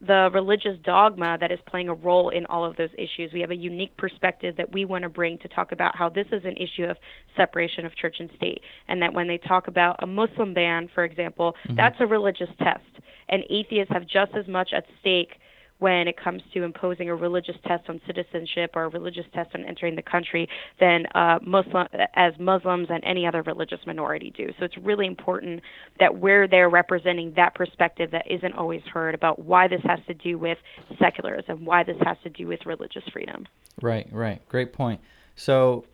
the 0.05 0.29
religious 0.33 0.77
dogma 0.83 1.37
that 1.39 1.51
is 1.51 1.59
playing 1.67 1.89
a 1.89 1.93
role 1.93 2.29
in 2.29 2.45
all 2.45 2.65
of 2.65 2.75
those 2.77 2.89
issues. 2.93 3.31
We 3.33 3.41
have 3.41 3.51
a 3.51 3.55
unique 3.55 3.95
perspective 3.97 4.55
that 4.57 4.71
we 4.71 4.85
want 4.85 5.03
to 5.03 5.09
bring 5.09 5.37
to 5.39 5.47
talk 5.49 5.71
about 5.71 5.95
how 5.95 6.09
this 6.09 6.27
is 6.31 6.43
an 6.45 6.55
issue 6.57 6.85
of 6.85 6.97
separation 7.35 7.85
of 7.85 7.95
church 7.95 8.17
and 8.19 8.29
state, 8.35 8.61
and 8.87 9.01
that 9.01 9.13
when 9.13 9.27
they 9.27 9.37
talk 9.37 9.67
about 9.67 10.01
a 10.01 10.07
Muslim 10.07 10.53
ban, 10.53 10.89
for 10.93 11.03
example, 11.03 11.55
mm-hmm. 11.65 11.75
that's 11.75 11.97
a 11.99 12.05
religious 12.05 12.49
test, 12.59 12.83
and 13.27 13.43
atheists 13.49 13.91
have 13.91 14.03
just 14.03 14.31
as 14.35 14.47
much 14.47 14.69
at 14.75 14.85
stake 15.01 15.39
when 15.79 16.07
it 16.07 16.17
comes 16.21 16.41
to 16.53 16.63
imposing 16.63 17.09
a 17.09 17.15
religious 17.15 17.55
test 17.65 17.89
on 17.89 17.99
citizenship 18.05 18.71
or 18.75 18.83
a 18.83 18.89
religious 18.89 19.25
test 19.33 19.49
on 19.55 19.65
entering 19.65 19.95
the 19.95 20.01
country 20.01 20.47
than 20.79 21.05
uh, 21.15 21.39
Muslim 21.41 21.87
as 22.15 22.33
Muslims 22.37 22.87
and 22.89 23.03
any 23.03 23.25
other 23.25 23.41
religious 23.43 23.79
minority 23.87 24.31
do. 24.35 24.49
So 24.59 24.65
it's 24.65 24.77
really 24.77 25.07
important 25.07 25.61
that 25.99 26.19
we're 26.19 26.47
there 26.47 26.69
representing 26.69 27.33
that 27.35 27.55
perspective 27.55 28.11
that 28.11 28.29
isn't 28.29 28.53
always 28.53 28.81
heard 28.93 29.15
about 29.15 29.39
why 29.39 29.67
this 29.67 29.81
has 29.85 29.99
to 30.07 30.13
do 30.13 30.37
with 30.37 30.57
secularism, 30.99 31.65
why 31.65 31.83
this 31.83 31.97
has 32.03 32.17
to 32.23 32.29
do 32.29 32.47
with 32.47 32.65
religious 32.65 33.03
freedom. 33.11 33.47
Right, 33.81 34.07
right. 34.11 34.45
Great 34.49 34.73
point. 34.73 34.99
So 35.35 35.85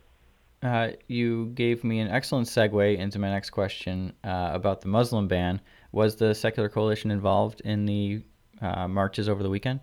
uh, 0.62 0.88
you 1.06 1.46
gave 1.54 1.84
me 1.84 2.00
an 2.00 2.08
excellent 2.08 2.48
segue 2.48 2.98
into 2.98 3.20
my 3.20 3.30
next 3.30 3.50
question 3.50 4.12
uh, 4.24 4.50
about 4.52 4.80
the 4.80 4.88
Muslim 4.88 5.28
ban. 5.28 5.60
Was 5.92 6.16
the 6.16 6.34
Secular 6.34 6.68
Coalition 6.68 7.10
involved 7.10 7.60
in 7.60 7.86
the 7.86 8.22
uh, 8.60 8.88
marches 8.88 9.28
over 9.28 9.42
the 9.42 9.50
weekend? 9.50 9.80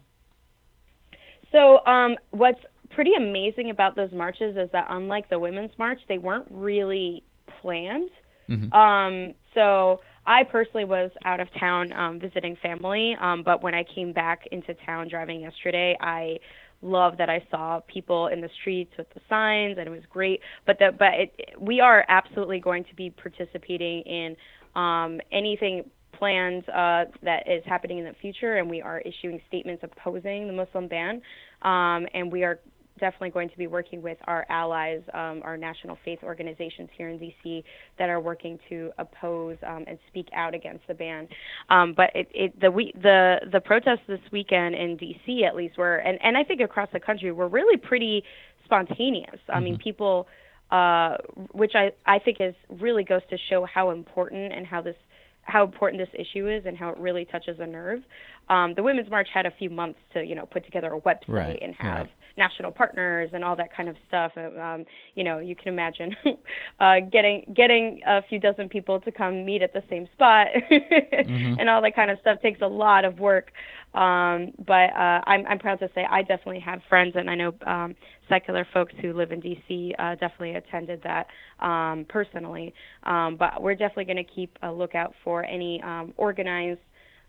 So, 1.51 1.86
um, 1.86 2.15
what's 2.32 2.60
pretty 2.89 3.12
amazing 3.18 3.70
about 3.70 3.96
those 3.96 4.12
marches 4.12 4.56
is 4.58 4.70
that 4.72 4.88
unlike 4.89 5.30
the 5.30 5.39
women's 5.39 5.72
march, 5.77 6.00
they 6.08 6.18
weren't 6.18 6.48
really 6.50 7.24
planned. 7.62 8.10
Mm-hmm. 8.50 8.74
Um, 8.74 9.34
so 9.53 10.01
I 10.25 10.44
personally 10.44 10.86
was 10.86 11.12
out 11.25 11.39
of 11.39 11.48
town 11.60 11.92
um, 11.94 12.20
visiting 12.20 12.56
family, 12.62 13.15
um, 13.22 13.44
but 13.44 13.63
when 13.63 13.74
I 13.74 13.84
came 13.96 14.13
back 14.13 14.48
into 14.51 14.74
town 14.86 15.08
driving 15.10 15.42
yesterday, 15.42 15.98
I 16.00 16.38
love 16.82 17.18
that 17.18 17.30
I 17.30 17.46
saw 17.50 17.80
people 17.88 18.27
in 18.27 18.42
the 18.42 18.50
streets 18.62 18.92
with 18.98 19.08
the 19.13 19.22
signs, 19.30 19.77
and 19.77 19.88
it 19.88 19.92
was 19.92 20.03
great. 20.10 20.42
But 20.65 20.80
the 20.80 20.92
but 20.98 21.13
it, 21.13 21.56
we 21.60 21.80
are 21.80 22.06
absolutely 22.10 22.60
going 22.60 22.84
to 22.86 22.96
be 22.96 23.10
participating 23.10 24.01
in 24.01 24.36
um, 24.75 25.22
anything 25.32 25.89
plans 26.17 26.63
uh, 26.70 27.05
that 27.24 27.43
is 27.48 27.63
happening 27.65 28.00
in 28.00 28.05
the 28.05 28.15
future, 28.22 28.58
and 28.58 28.70
we 28.70 28.82
are 28.82 29.01
issuing 29.01 29.41
statements 29.48 29.84
opposing 29.84 30.48
the 30.48 30.53
Muslim 30.53 30.88
ban. 30.88 31.22
Um, 31.62 32.08
and 32.13 32.32
we 32.32 32.43
are 32.43 32.60
definitely 33.00 33.32
going 33.32 33.50
to 33.50 33.58
be 33.58 33.67
working 33.67 34.01
with 34.01 34.17
our 34.25 34.46
allies, 34.50 35.01
um, 35.13 35.41
our 35.43 35.58
national 35.58 35.98
faith 36.05 36.20
organizations 36.24 36.89
here 36.98 37.10
in 37.10 37.20
DC 37.20 37.63
that 37.98 38.10
are 38.10 38.20
working 38.20 38.60
to 38.70 38.91
oppose 38.98 39.58
um, 39.67 39.84
and 39.88 39.98
speak 40.08 40.27
out 40.36 40.53
against 40.53 40.86
the 40.88 40.93
ban. 40.93 41.27
Um, 41.70 41.93
but 41.96 42.12
it, 42.15 42.27
it, 42.34 42.60
the 42.60 42.72
we, 42.72 42.93
the 43.01 43.38
the 43.51 43.60
protests 43.60 44.05
this 44.08 44.20
weekend 44.32 44.75
in 44.75 44.98
DC 44.98 45.43
at 45.48 45.55
least 45.55 45.77
were, 45.77 45.98
and, 45.98 46.20
and 46.24 46.38
I 46.38 46.43
think 46.43 46.62
across 46.62 46.89
the 46.93 47.00
country 47.00 47.32
were 47.32 47.50
really 47.50 47.77
pretty 47.77 48.24
spontaneous. 48.65 49.39
I 49.50 49.55
mm-hmm. 49.55 49.63
mean, 49.63 49.77
people, 49.77 50.27
uh, 50.72 51.17
which 51.51 51.74
I 51.75 51.91
I 52.05 52.20
think 52.20 52.38
is 52.39 52.55
really 52.70 53.03
goes 53.03 53.22
to 53.29 53.38
show 53.50 53.65
how 53.65 53.89
important 53.89 54.53
and 54.53 54.65
how 54.65 54.82
this 54.82 54.96
how 55.43 55.63
important 55.63 56.01
this 56.01 56.13
issue 56.19 56.50
is 56.50 56.63
and 56.65 56.77
how 56.77 56.89
it 56.89 56.97
really 56.97 57.25
touches 57.25 57.57
a 57.59 57.67
nerve. 57.67 58.01
Um, 58.50 58.73
the 58.75 58.83
Women's 58.83 59.09
March 59.09 59.27
had 59.33 59.45
a 59.45 59.51
few 59.51 59.69
months 59.69 60.00
to, 60.13 60.23
you 60.23 60.35
know, 60.35 60.45
put 60.45 60.65
together 60.65 60.93
a 60.93 61.01
website 61.01 61.27
right. 61.27 61.59
and 61.62 61.73
have 61.75 62.07
right. 62.07 62.09
national 62.38 62.71
partners 62.71 63.29
and 63.33 63.43
all 63.43 63.55
that 63.55 63.75
kind 63.75 63.89
of 63.89 63.95
stuff. 64.07 64.31
Um, 64.38 64.85
you 65.15 65.23
know, 65.23 65.39
you 65.39 65.55
can 65.55 65.69
imagine 65.69 66.15
uh, 66.79 67.00
getting 67.12 67.51
getting 67.55 68.01
a 68.05 68.21
few 68.23 68.39
dozen 68.39 68.69
people 68.69 69.00
to 69.01 69.12
come 69.12 69.45
meet 69.45 69.62
at 69.62 69.73
the 69.73 69.83
same 69.89 70.07
spot 70.13 70.47
mm-hmm. 70.71 71.59
and 71.59 71.69
all 71.69 71.81
that 71.81 71.95
kind 71.95 72.12
of 72.12 72.19
stuff 72.19 72.41
takes 72.41 72.62
a 72.62 72.67
lot 72.67 73.05
of 73.05 73.19
work. 73.19 73.51
Um, 73.93 74.53
but 74.65 74.89
uh, 74.95 75.21
I'm, 75.27 75.45
I'm 75.47 75.59
proud 75.59 75.79
to 75.79 75.89
say 75.93 76.05
I 76.09 76.21
definitely 76.21 76.62
have 76.62 76.81
friends, 76.89 77.13
and 77.15 77.29
I 77.29 77.35
know 77.35 77.53
um, 77.67 77.95
secular 78.27 78.67
folks 78.73 78.93
who 79.01 79.13
live 79.13 79.31
in 79.31 79.39
D.C. 79.39 79.93
Uh, 80.00 80.15
definitely 80.15 80.55
attended 80.55 81.03
that 81.03 81.27
um, 81.59 82.05
personally. 82.09 82.73
Um, 83.03 83.35
but 83.38 83.62
we're 83.62 83.75
definitely 83.75 84.05
going 84.05 84.17
to 84.17 84.23
keep 84.23 84.57
a 84.63 84.71
lookout 84.71 85.13
for 85.23 85.43
any 85.43 85.79
um, 85.83 86.13
organized 86.17 86.79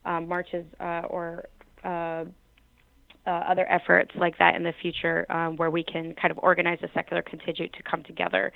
um, 0.04 0.28
marches 0.28 0.64
uh, 0.80 1.02
or 1.08 1.46
uh, 1.84 2.25
uh, 3.26 3.30
other 3.30 3.66
efforts 3.70 4.11
like 4.16 4.37
that 4.38 4.54
in 4.54 4.62
the 4.62 4.75
future 4.82 5.30
um, 5.32 5.56
where 5.56 5.70
we 5.70 5.82
can 5.82 6.14
kind 6.14 6.30
of 6.30 6.38
organize 6.38 6.78
a 6.82 6.88
secular 6.92 7.23
contingent 7.23 7.73
to 7.73 7.82
come 7.82 8.02
together. 8.04 8.52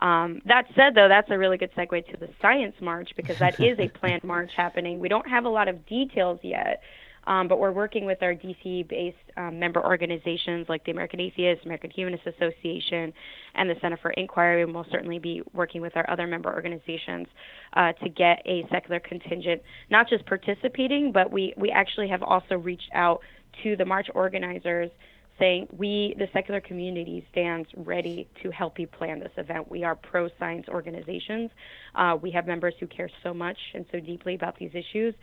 Um, 0.00 0.42
that 0.44 0.64
said, 0.76 0.94
though, 0.94 1.08
that's 1.08 1.30
a 1.30 1.38
really 1.38 1.56
good 1.56 1.72
segue 1.74 2.10
to 2.10 2.16
the 2.18 2.28
Science 2.40 2.74
March 2.80 3.10
because 3.16 3.38
that 3.38 3.58
is 3.60 3.78
a 3.78 3.88
planned 3.88 4.24
march 4.24 4.50
happening. 4.56 5.00
We 5.00 5.08
don't 5.08 5.28
have 5.28 5.44
a 5.44 5.48
lot 5.48 5.68
of 5.68 5.86
details 5.86 6.38
yet. 6.42 6.82
Um, 7.26 7.48
but 7.48 7.58
we're 7.58 7.72
working 7.72 8.06
with 8.06 8.22
our 8.22 8.34
DC 8.34 8.88
based 8.88 9.16
um, 9.36 9.58
member 9.58 9.84
organizations 9.84 10.68
like 10.68 10.84
the 10.84 10.90
American 10.90 11.20
Atheist, 11.20 11.64
American 11.64 11.90
Humanist 11.90 12.26
Association, 12.26 13.12
and 13.54 13.68
the 13.68 13.76
Center 13.80 13.98
for 13.98 14.10
Inquiry, 14.12 14.62
and 14.62 14.74
we'll 14.74 14.86
certainly 14.90 15.18
be 15.18 15.42
working 15.52 15.80
with 15.80 15.96
our 15.96 16.08
other 16.08 16.26
member 16.26 16.52
organizations 16.52 17.26
uh, 17.74 17.92
to 17.92 18.08
get 18.08 18.42
a 18.46 18.66
secular 18.70 19.00
contingent, 19.00 19.62
not 19.90 20.08
just 20.08 20.24
participating, 20.26 21.12
but 21.12 21.30
we, 21.30 21.52
we 21.56 21.70
actually 21.70 22.08
have 22.08 22.22
also 22.22 22.56
reached 22.56 22.90
out 22.94 23.20
to 23.62 23.76
the 23.76 23.84
march 23.84 24.08
organizers 24.14 24.90
saying 25.38 25.66
we, 25.76 26.14
the 26.18 26.28
secular 26.32 26.60
community, 26.60 27.26
stands 27.32 27.68
ready 27.74 28.28
to 28.42 28.50
help 28.50 28.78
you 28.78 28.86
plan 28.86 29.18
this 29.18 29.32
event. 29.38 29.70
We 29.70 29.82
are 29.82 29.96
pro 29.96 30.28
science 30.38 30.68
organizations. 30.68 31.50
Uh, 31.94 32.16
we 32.20 32.30
have 32.32 32.46
members 32.46 32.74
who 32.78 32.86
care 32.86 33.10
so 33.22 33.32
much 33.32 33.56
and 33.74 33.86
so 33.90 33.98
deeply 33.98 34.34
about 34.34 34.58
these 34.58 34.70
issues 34.74 35.14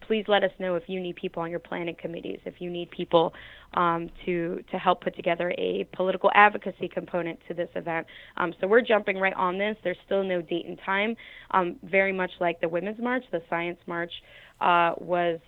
please 0.00 0.24
let 0.28 0.42
us 0.44 0.50
know 0.58 0.74
if 0.74 0.84
you 0.86 1.00
need 1.00 1.16
people 1.16 1.42
on 1.42 1.50
your 1.50 1.60
planning 1.60 1.96
committees, 2.00 2.40
if 2.44 2.60
you 2.60 2.70
need 2.70 2.90
people 2.90 3.32
um, 3.74 4.10
to 4.24 4.62
to 4.70 4.78
help 4.78 5.02
put 5.02 5.14
together 5.16 5.52
a 5.58 5.86
political 5.92 6.30
advocacy 6.34 6.88
component 6.88 7.38
to 7.48 7.54
this 7.54 7.68
event. 7.74 8.06
Um, 8.36 8.54
so 8.60 8.66
we're 8.66 8.80
jumping 8.80 9.18
right 9.18 9.34
on 9.34 9.58
this. 9.58 9.76
There's 9.84 9.98
still 10.06 10.24
no 10.24 10.40
date 10.40 10.66
and 10.66 10.78
time. 10.84 11.16
Um, 11.50 11.76
very 11.82 12.12
much 12.12 12.30
like 12.40 12.60
the 12.60 12.68
Women's 12.68 13.00
March, 13.00 13.24
the 13.30 13.42
Science 13.50 13.78
March 13.86 14.12
uh, 14.60 14.92
was 14.98 15.38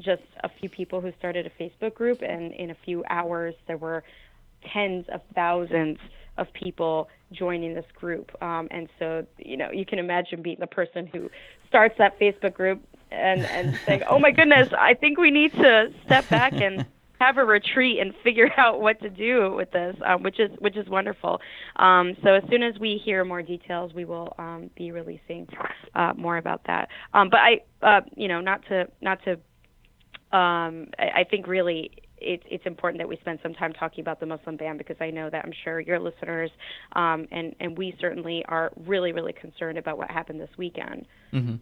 just 0.00 0.22
a 0.42 0.48
few 0.60 0.68
people 0.68 1.00
who 1.00 1.12
started 1.18 1.46
a 1.46 1.62
Facebook 1.62 1.94
group, 1.94 2.20
and 2.22 2.52
in 2.52 2.70
a 2.70 2.76
few 2.84 3.04
hours 3.08 3.54
there 3.66 3.78
were 3.78 4.02
tens 4.72 5.06
of 5.12 5.20
thousands 5.34 5.98
of 6.36 6.46
people 6.52 7.08
joining 7.32 7.74
this 7.74 7.84
group. 7.98 8.30
Um, 8.42 8.68
and 8.70 8.88
so, 8.98 9.26
you 9.38 9.56
know, 9.56 9.70
you 9.72 9.84
can 9.84 9.98
imagine 9.98 10.40
being 10.40 10.56
the 10.60 10.66
person 10.66 11.06
who 11.06 11.28
starts 11.68 11.94
that 11.98 12.18
Facebook 12.18 12.54
group, 12.54 12.80
and 13.10 13.42
and 13.42 13.78
saying, 13.86 14.02
"Oh 14.08 14.18
my 14.18 14.30
goodness, 14.30 14.68
I 14.78 14.94
think 14.94 15.18
we 15.18 15.30
need 15.30 15.52
to 15.54 15.92
step 16.04 16.28
back 16.28 16.52
and 16.52 16.86
have 17.20 17.36
a 17.36 17.44
retreat 17.44 17.98
and 17.98 18.14
figure 18.22 18.50
out 18.56 18.80
what 18.80 19.00
to 19.00 19.10
do 19.10 19.52
with 19.54 19.70
this," 19.70 19.96
um, 20.04 20.22
which 20.22 20.38
is 20.40 20.50
which 20.58 20.76
is 20.76 20.88
wonderful. 20.88 21.40
Um, 21.76 22.16
so 22.22 22.34
as 22.34 22.42
soon 22.50 22.62
as 22.62 22.78
we 22.78 23.00
hear 23.04 23.24
more 23.24 23.42
details, 23.42 23.94
we 23.94 24.04
will 24.04 24.34
um, 24.38 24.70
be 24.76 24.92
releasing 24.92 25.48
uh, 25.94 26.12
more 26.16 26.36
about 26.36 26.62
that. 26.66 26.88
Um, 27.14 27.30
but 27.30 27.40
I, 27.40 27.60
uh, 27.82 28.00
you 28.16 28.28
know, 28.28 28.40
not 28.40 28.62
to 28.68 28.88
not 29.00 29.20
to, 29.24 29.32
um, 30.36 30.88
I, 30.98 31.20
I 31.20 31.24
think 31.28 31.46
really 31.46 31.92
it's 32.20 32.44
it's 32.50 32.66
important 32.66 32.98
that 33.00 33.08
we 33.08 33.16
spend 33.18 33.38
some 33.42 33.54
time 33.54 33.72
talking 33.72 34.00
about 34.02 34.20
the 34.20 34.26
Muslim 34.26 34.56
ban 34.56 34.76
because 34.76 34.96
I 35.00 35.10
know 35.10 35.30
that 35.30 35.44
I'm 35.44 35.52
sure 35.64 35.80
your 35.80 35.98
listeners 35.98 36.50
um, 36.92 37.26
and 37.30 37.54
and 37.60 37.76
we 37.76 37.96
certainly 38.00 38.44
are 38.48 38.72
really 38.86 39.12
really 39.12 39.32
concerned 39.32 39.78
about 39.78 39.98
what 39.98 40.10
happened 40.10 40.40
this 40.40 40.50
weekend. 40.56 41.06
Mm-hmm. 41.32 41.56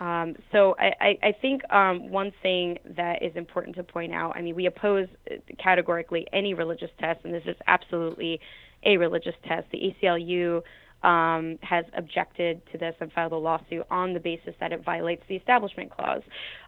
Um, 0.00 0.36
so 0.52 0.74
I, 0.78 0.92
I, 1.00 1.18
I 1.28 1.32
think 1.40 1.62
um, 1.72 2.10
one 2.10 2.32
thing 2.42 2.78
that 2.96 3.22
is 3.22 3.34
important 3.36 3.76
to 3.76 3.84
point 3.84 4.12
out, 4.12 4.36
I 4.36 4.42
mean, 4.42 4.54
we 4.54 4.66
oppose 4.66 5.08
uh, 5.30 5.36
categorically 5.62 6.26
any 6.32 6.54
religious 6.54 6.90
test, 6.98 7.20
and 7.24 7.32
this 7.32 7.44
is 7.46 7.56
absolutely 7.66 8.40
a 8.84 8.96
religious 8.96 9.34
test. 9.46 9.66
The 9.70 9.94
ACLU 10.02 10.62
um, 11.06 11.58
has 11.62 11.84
objected 11.96 12.62
to 12.72 12.78
this 12.78 12.94
and 13.00 13.12
filed 13.12 13.32
a 13.32 13.36
lawsuit 13.36 13.86
on 13.90 14.14
the 14.14 14.20
basis 14.20 14.54
that 14.60 14.72
it 14.72 14.84
violates 14.84 15.22
the 15.28 15.36
Establishment 15.36 15.90
Clause. 15.90 16.22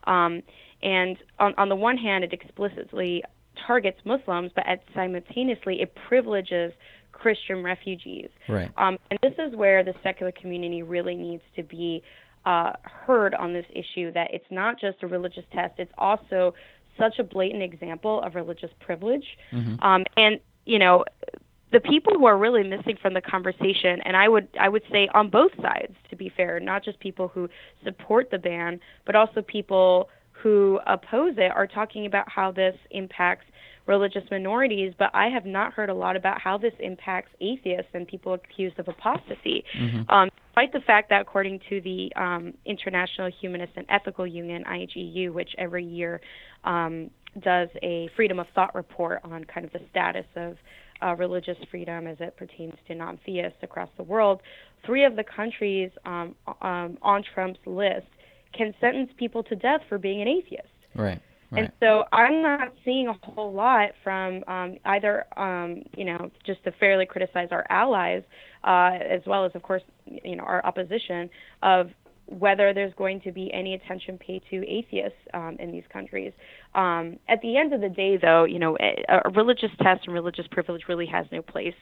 Um, 0.04 0.42
and 0.82 1.16
on, 1.38 1.54
on 1.56 1.68
the 1.68 1.76
one 1.76 1.96
hand, 1.96 2.22
it 2.22 2.32
explicitly 2.32 3.24
targets 3.66 3.98
Muslims, 4.04 4.52
but 4.54 4.66
at 4.66 4.82
simultaneously 4.94 5.80
it 5.80 5.94
privileges 6.08 6.72
Christian 7.12 7.62
refugees. 7.62 8.28
Right. 8.48 8.70
Um, 8.76 8.98
and 9.10 9.18
this 9.22 9.32
is 9.38 9.56
where 9.56 9.82
the 9.82 9.94
secular 10.02 10.32
community 10.32 10.82
really 10.82 11.14
needs 11.14 11.42
to 11.56 11.62
be 11.62 12.02
uh, 12.46 12.72
heard 12.82 13.34
on 13.34 13.52
this 13.52 13.66
issue 13.74 14.10
that 14.12 14.28
it's 14.32 14.50
not 14.50 14.80
just 14.80 15.02
a 15.02 15.06
religious 15.06 15.44
test, 15.52 15.74
it's 15.78 15.92
also 15.98 16.54
such 16.96 17.18
a 17.18 17.24
blatant 17.24 17.62
example 17.62 18.22
of 18.22 18.34
religious 18.34 18.70
privilege. 18.80 19.26
Mm-hmm. 19.52 19.84
Um, 19.84 20.04
and, 20.16 20.40
you 20.64 20.78
know, 20.78 21.04
the 21.72 21.80
people 21.80 22.14
who 22.14 22.26
are 22.26 22.38
really 22.38 22.62
missing 22.62 22.96
from 23.02 23.12
the 23.12 23.20
conversation, 23.20 24.00
and 24.04 24.16
I 24.16 24.28
would 24.28 24.48
I 24.58 24.68
would 24.68 24.84
say 24.90 25.08
on 25.12 25.28
both 25.28 25.50
sides, 25.60 25.94
to 26.10 26.16
be 26.16 26.28
fair, 26.34 26.60
not 26.60 26.84
just 26.84 26.98
people 27.00 27.28
who 27.28 27.48
support 27.84 28.30
the 28.30 28.38
ban, 28.38 28.80
but 29.04 29.16
also 29.16 29.42
people 29.42 30.08
who 30.30 30.78
oppose 30.86 31.34
it, 31.38 31.50
are 31.50 31.66
talking 31.66 32.06
about 32.06 32.30
how 32.30 32.52
this 32.52 32.76
impacts 32.92 33.46
religious 33.86 34.22
minorities, 34.30 34.92
but 34.98 35.10
I 35.14 35.28
have 35.28 35.46
not 35.46 35.72
heard 35.72 35.90
a 35.90 35.94
lot 35.94 36.16
about 36.16 36.40
how 36.40 36.56
this 36.58 36.72
impacts 36.78 37.30
atheists 37.40 37.90
and 37.94 38.06
people 38.06 38.34
accused 38.34 38.78
of 38.78 38.88
apostasy. 38.88 39.64
Mm-hmm. 39.78 40.10
Um, 40.10 40.28
despite 40.56 40.72
the 40.72 40.84
fact 40.86 41.10
that, 41.10 41.20
according 41.20 41.60
to 41.68 41.80
the 41.82 42.10
um, 42.16 42.54
International 42.64 43.30
Humanist 43.40 43.72
and 43.76 43.84
Ethical 43.90 44.26
Union, 44.26 44.64
IHEU, 44.64 45.32
which 45.32 45.50
every 45.58 45.84
year 45.84 46.20
um, 46.64 47.10
does 47.42 47.68
a 47.82 48.08
freedom 48.16 48.38
of 48.38 48.46
thought 48.54 48.74
report 48.74 49.20
on 49.24 49.44
kind 49.44 49.66
of 49.66 49.72
the 49.72 49.80
status 49.90 50.24
of 50.34 50.56
uh, 51.02 51.14
religious 51.16 51.58
freedom 51.70 52.06
as 52.06 52.16
it 52.20 52.34
pertains 52.38 52.72
to 52.88 52.94
non 52.94 53.18
theists 53.26 53.58
across 53.62 53.90
the 53.98 54.02
world, 54.02 54.40
three 54.86 55.04
of 55.04 55.14
the 55.14 55.24
countries 55.24 55.90
um, 56.06 56.34
um, 56.62 56.96
on 57.02 57.22
Trump's 57.34 57.60
list 57.66 58.06
can 58.56 58.72
sentence 58.80 59.10
people 59.18 59.42
to 59.42 59.56
death 59.56 59.80
for 59.90 59.98
being 59.98 60.22
an 60.22 60.28
atheist. 60.28 60.68
Right. 60.94 61.20
And 61.56 61.72
so 61.80 62.04
I'm 62.12 62.42
not 62.42 62.72
seeing 62.84 63.08
a 63.08 63.14
whole 63.22 63.52
lot 63.52 63.90
from 64.04 64.44
um, 64.46 64.76
either, 64.84 65.24
um, 65.38 65.82
you 65.96 66.04
know, 66.04 66.30
just 66.44 66.62
to 66.64 66.72
fairly 66.72 67.06
criticize 67.06 67.48
our 67.50 67.66
allies, 67.70 68.22
uh, 68.64 68.98
as 69.08 69.20
well 69.26 69.44
as, 69.44 69.52
of 69.54 69.62
course, 69.62 69.82
you 70.06 70.36
know, 70.36 70.44
our 70.44 70.64
opposition 70.64 71.30
of 71.62 71.90
whether 72.26 72.74
there's 72.74 72.92
going 72.94 73.20
to 73.20 73.30
be 73.30 73.52
any 73.52 73.74
attention 73.74 74.18
paid 74.18 74.42
to 74.50 74.66
atheists 74.68 75.18
um, 75.32 75.56
in 75.60 75.70
these 75.70 75.84
countries. 75.92 76.32
Um, 76.74 77.18
at 77.28 77.40
the 77.40 77.56
end 77.56 77.72
of 77.72 77.80
the 77.80 77.88
day, 77.88 78.16
though, 78.20 78.44
you 78.44 78.58
know, 78.58 78.76
a, 78.80 79.20
a 79.24 79.30
religious 79.30 79.70
test 79.80 80.02
and 80.06 80.14
religious 80.14 80.46
privilege 80.50 80.82
really 80.88 81.06
has 81.06 81.26
no 81.30 81.40
place 81.40 81.74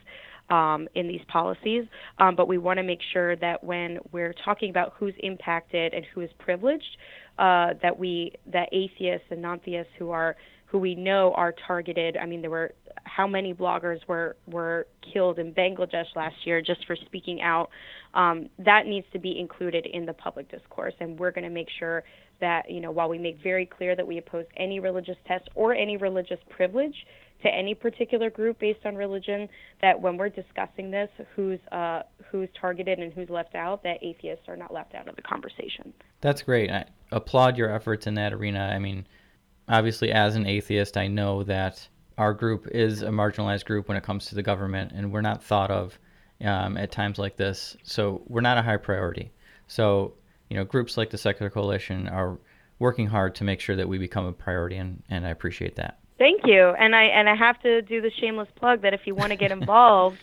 um, 0.51 0.87
in 0.95 1.09
these 1.09 1.23
policies. 1.29 1.85
Um, 2.19 2.37
but 2.37 2.49
we 2.49 2.59
want 2.59 2.77
to 2.79 2.83
make 2.83 3.01
sure 3.13 3.37
that 3.37 3.65
when 3.65 3.99
we're 4.13 4.35
talking 4.45 4.71
about 4.71 4.93
who's 4.99 5.15
impacted 5.21 5.95
and 5.95 6.05
who 6.15 6.21
is 6.21 6.31
privileged, 6.39 6.97
uh, 7.39 7.75
that 7.83 7.99
we 7.99 8.33
that 8.53 8.69
atheists 8.73 9.27
and 9.31 9.43
non-theists 9.43 9.93
who 9.99 10.11
are 10.11 10.37
who 10.67 10.79
we 10.79 10.95
know 10.95 11.33
are 11.35 11.55
targeted. 11.67 12.17
I 12.17 12.27
mean, 12.27 12.41
there 12.41 12.51
were 12.51 12.73
how 13.05 13.27
many 13.27 13.55
bloggers 13.55 13.99
were 14.09 14.37
were 14.47 14.87
killed 15.13 15.39
in 15.39 15.53
Bangladesh 15.53 16.07
last 16.17 16.35
year 16.45 16.61
just 16.61 16.85
for 16.87 16.97
speaking 16.97 17.41
out. 17.43 17.71
Um, 18.15 18.49
that 18.59 18.87
needs 18.87 19.07
to 19.13 19.19
be 19.19 19.39
included 19.39 19.87
in 19.87 20.07
the 20.07 20.13
public 20.13 20.51
discourse, 20.51 20.95
and 21.01 21.19
we're 21.19 21.31
going 21.31 21.45
to 21.45 21.51
make 21.51 21.69
sure 21.79 22.03
that 22.41 22.71
you 22.71 22.81
know 22.81 22.91
while 22.91 23.09
we 23.09 23.19
make 23.19 23.43
very 23.43 23.67
clear 23.67 23.95
that 23.95 24.07
we 24.07 24.19
oppose 24.19 24.47
any 24.57 24.81
religious 24.81 25.17
test 25.27 25.49
or 25.55 25.75
any 25.75 25.97
religious 25.97 26.41
privilege 26.51 26.95
to 27.45 27.49
any 27.49 27.75
particular 27.75 28.31
group 28.31 28.59
based 28.59 28.85
on 28.85 28.97
religion, 28.97 29.49
that 29.83 30.01
when 30.01 30.17
we're 30.17 30.31
discussing 30.31 30.91
this, 30.91 31.11
who's 31.37 31.61
uh, 31.71 32.03
who's 32.31 32.49
targeted 32.61 32.99
and 32.99 33.13
who's 33.13 33.29
left 33.29 33.55
out, 33.55 33.83
that 33.83 33.99
atheists 34.03 34.49
are 34.49 34.57
not 34.57 34.73
left 34.73 34.95
out 34.95 35.07
of 35.09 35.15
the 35.15 35.23
conversation. 35.23 35.93
That's 36.21 36.43
great. 36.43 36.71
I 36.71 36.87
applaud 37.15 37.57
your 37.57 37.71
efforts 37.71 38.07
in 38.07 38.15
that 38.15 38.33
arena. 38.33 38.71
I 38.75 38.79
mean, 38.79 39.07
obviously, 39.69 40.13
as 40.13 40.37
an 40.37 40.47
atheist, 40.47 40.97
I 40.97 41.07
know 41.07 41.43
that 41.45 41.87
our 42.19 42.35
group 42.35 42.69
is 42.73 43.03
a 43.03 43.09
marginalized 43.09 43.65
group 43.65 43.89
when 43.89 43.97
it 43.97 44.03
comes 44.03 44.27
to 44.27 44.35
the 44.35 44.43
government, 44.43 44.93
and 44.95 45.13
we're 45.13 45.21
not 45.21 45.43
thought 45.43 45.71
of 45.71 45.99
um, 46.45 46.77
at 46.77 46.93
times 46.93 47.19
like 47.19 47.37
this. 47.37 47.77
So 47.83 48.23
we're 48.27 48.41
not 48.41 48.59
a 48.59 48.63
high 48.63 48.77
priority. 48.77 49.33
So 49.67 50.15
you 50.51 50.57
know, 50.57 50.65
groups 50.65 50.97
like 50.97 51.11
the 51.11 51.19
Secular 51.19 51.51
Coalition 51.51 52.09
are 52.09 52.39
working 52.79 53.07
hard 53.07 53.35
to 53.37 53.45
make 53.45 53.61
sure 53.61 53.77
that 53.77 53.89
we 53.89 53.99
become 53.99 54.27
a 54.27 54.33
priority, 54.33 54.77
and, 54.77 55.03
and 55.09 55.27
I 55.27 55.31
appreciate 55.31 55.77
that. 55.77 55.99
Thank 56.19 56.43
you, 56.45 56.69
and 56.79 56.95
I 56.95 57.05
and 57.05 57.29
I 57.29 57.35
have 57.35 57.61
to 57.63 57.83
do 57.83 58.01
the 58.01 58.11
shameless 58.21 58.49
plug 58.57 58.83
that 58.83 58.95
if 58.95 59.01
you 59.05 59.15
want 59.15 59.31
to 59.31 59.37
get 59.37 59.51
involved. 59.51 60.19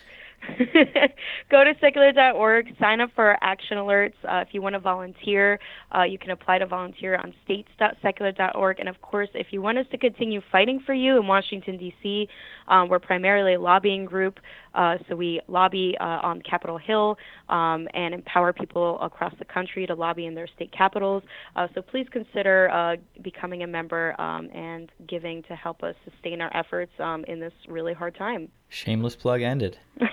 go 1.50 1.64
to 1.64 1.72
secular.org, 1.80 2.74
sign 2.80 3.00
up 3.00 3.10
for 3.14 3.26
our 3.26 3.38
action 3.40 3.76
alerts. 3.76 4.14
Uh, 4.24 4.38
if 4.38 4.48
you 4.52 4.60
want 4.60 4.74
to 4.74 4.80
volunteer, 4.80 5.58
uh, 5.96 6.02
you 6.02 6.18
can 6.18 6.30
apply 6.30 6.58
to 6.58 6.66
volunteer 6.66 7.16
on 7.16 7.32
states.secular.org. 7.44 8.80
And 8.80 8.88
of 8.88 9.00
course, 9.00 9.28
if 9.34 9.48
you 9.50 9.62
want 9.62 9.78
us 9.78 9.86
to 9.92 9.98
continue 9.98 10.40
fighting 10.50 10.80
for 10.84 10.94
you 10.94 11.18
in 11.18 11.26
Washington, 11.26 11.76
D.C., 11.76 12.28
um, 12.68 12.88
we're 12.88 12.98
primarily 12.98 13.54
a 13.54 13.60
lobbying 13.60 14.04
group. 14.04 14.38
Uh, 14.74 14.96
so 15.08 15.16
we 15.16 15.40
lobby 15.48 15.96
uh, 16.00 16.04
on 16.04 16.42
Capitol 16.42 16.78
Hill 16.78 17.16
um, 17.48 17.88
and 17.94 18.14
empower 18.14 18.52
people 18.52 18.98
across 19.00 19.34
the 19.38 19.44
country 19.44 19.86
to 19.86 19.94
lobby 19.94 20.26
in 20.26 20.34
their 20.34 20.46
state 20.46 20.72
capitals. 20.76 21.22
Uh, 21.56 21.68
so 21.74 21.82
please 21.82 22.06
consider 22.10 22.70
uh, 22.70 22.96
becoming 23.22 23.62
a 23.62 23.66
member 23.66 24.20
um, 24.20 24.48
and 24.54 24.90
giving 25.08 25.42
to 25.44 25.56
help 25.56 25.82
us 25.82 25.94
sustain 26.10 26.40
our 26.40 26.54
efforts 26.56 26.92
um, 27.00 27.24
in 27.24 27.40
this 27.40 27.52
really 27.68 27.92
hard 27.92 28.14
time. 28.14 28.48
Shameless 28.68 29.16
plug 29.16 29.42
ended. 29.42 29.78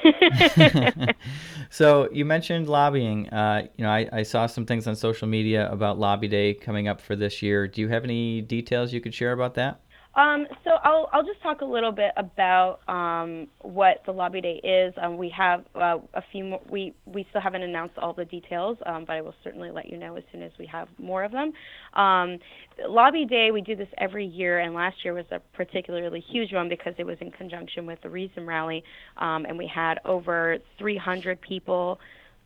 so 1.69 2.09
you 2.11 2.25
mentioned 2.25 2.67
lobbying. 2.67 3.29
Uh, 3.29 3.67
you 3.77 3.83
know, 3.83 3.89
I, 3.89 4.09
I, 4.11 4.23
saw 4.23 4.47
some 4.47 4.65
things 4.65 4.85
on 4.85 4.95
social 4.95 5.27
media 5.27 5.71
about 5.71 5.97
Lobby 5.97 6.27
Day 6.27 6.53
coming 6.53 6.87
up 6.87 6.99
for 6.99 7.15
this 7.15 7.41
year. 7.41 7.67
Do 7.67 7.79
you 7.79 7.87
have 7.87 8.03
any 8.03 8.41
details 8.41 8.91
you 8.91 8.99
could 8.99 9.13
share 9.13 9.31
about 9.31 9.53
that? 9.55 9.79
Um, 10.19 10.47
so 10.65 10.71
I'll 10.83 11.09
I'll 11.13 11.23
just 11.23 11.41
talk 11.41 11.61
a 11.61 11.65
little 11.65 11.93
bit 11.93 12.11
about 12.17 12.79
um, 12.89 13.47
what 13.61 14.01
the 14.05 14.11
lobby 14.11 14.41
day 14.41 14.59
is. 14.61 14.93
Um, 15.01 15.17
we 15.17 15.29
have 15.29 15.63
uh, 15.75 15.99
a 16.13 16.21
few 16.29 16.43
more. 16.43 16.61
We 16.69 16.93
we 17.05 17.25
still 17.29 17.39
haven't 17.39 17.63
announced 17.63 17.97
all 17.97 18.11
the 18.11 18.25
details, 18.25 18.77
um, 18.85 19.05
but 19.05 19.13
I 19.13 19.21
will 19.21 19.35
certainly 19.45 19.71
let 19.71 19.89
you 19.89 19.97
know 19.97 20.17
as 20.17 20.23
soon 20.33 20.43
as 20.43 20.51
we 20.59 20.65
have 20.65 20.89
more 20.97 21.23
of 21.23 21.31
them. 21.31 21.53
Um, 21.93 22.37
lobby 22.85 23.25
day 23.25 23.51
we 23.51 23.61
do 23.61 23.77
this 23.77 23.87
every 23.97 24.25
year, 24.25 24.59
and 24.59 24.73
last 24.73 24.97
year 25.05 25.13
was 25.13 25.25
a 25.31 25.39
particularly 25.55 26.21
huge 26.29 26.51
one 26.51 26.67
because 26.67 26.95
it 26.97 27.05
was 27.05 27.17
in 27.21 27.31
conjunction 27.31 27.85
with 27.85 28.01
the 28.01 28.09
Reason 28.09 28.45
Rally, 28.45 28.83
um, 29.17 29.45
and 29.45 29.57
we 29.57 29.71
had 29.73 29.99
over 30.03 30.57
300 30.79 31.39
people 31.39 31.97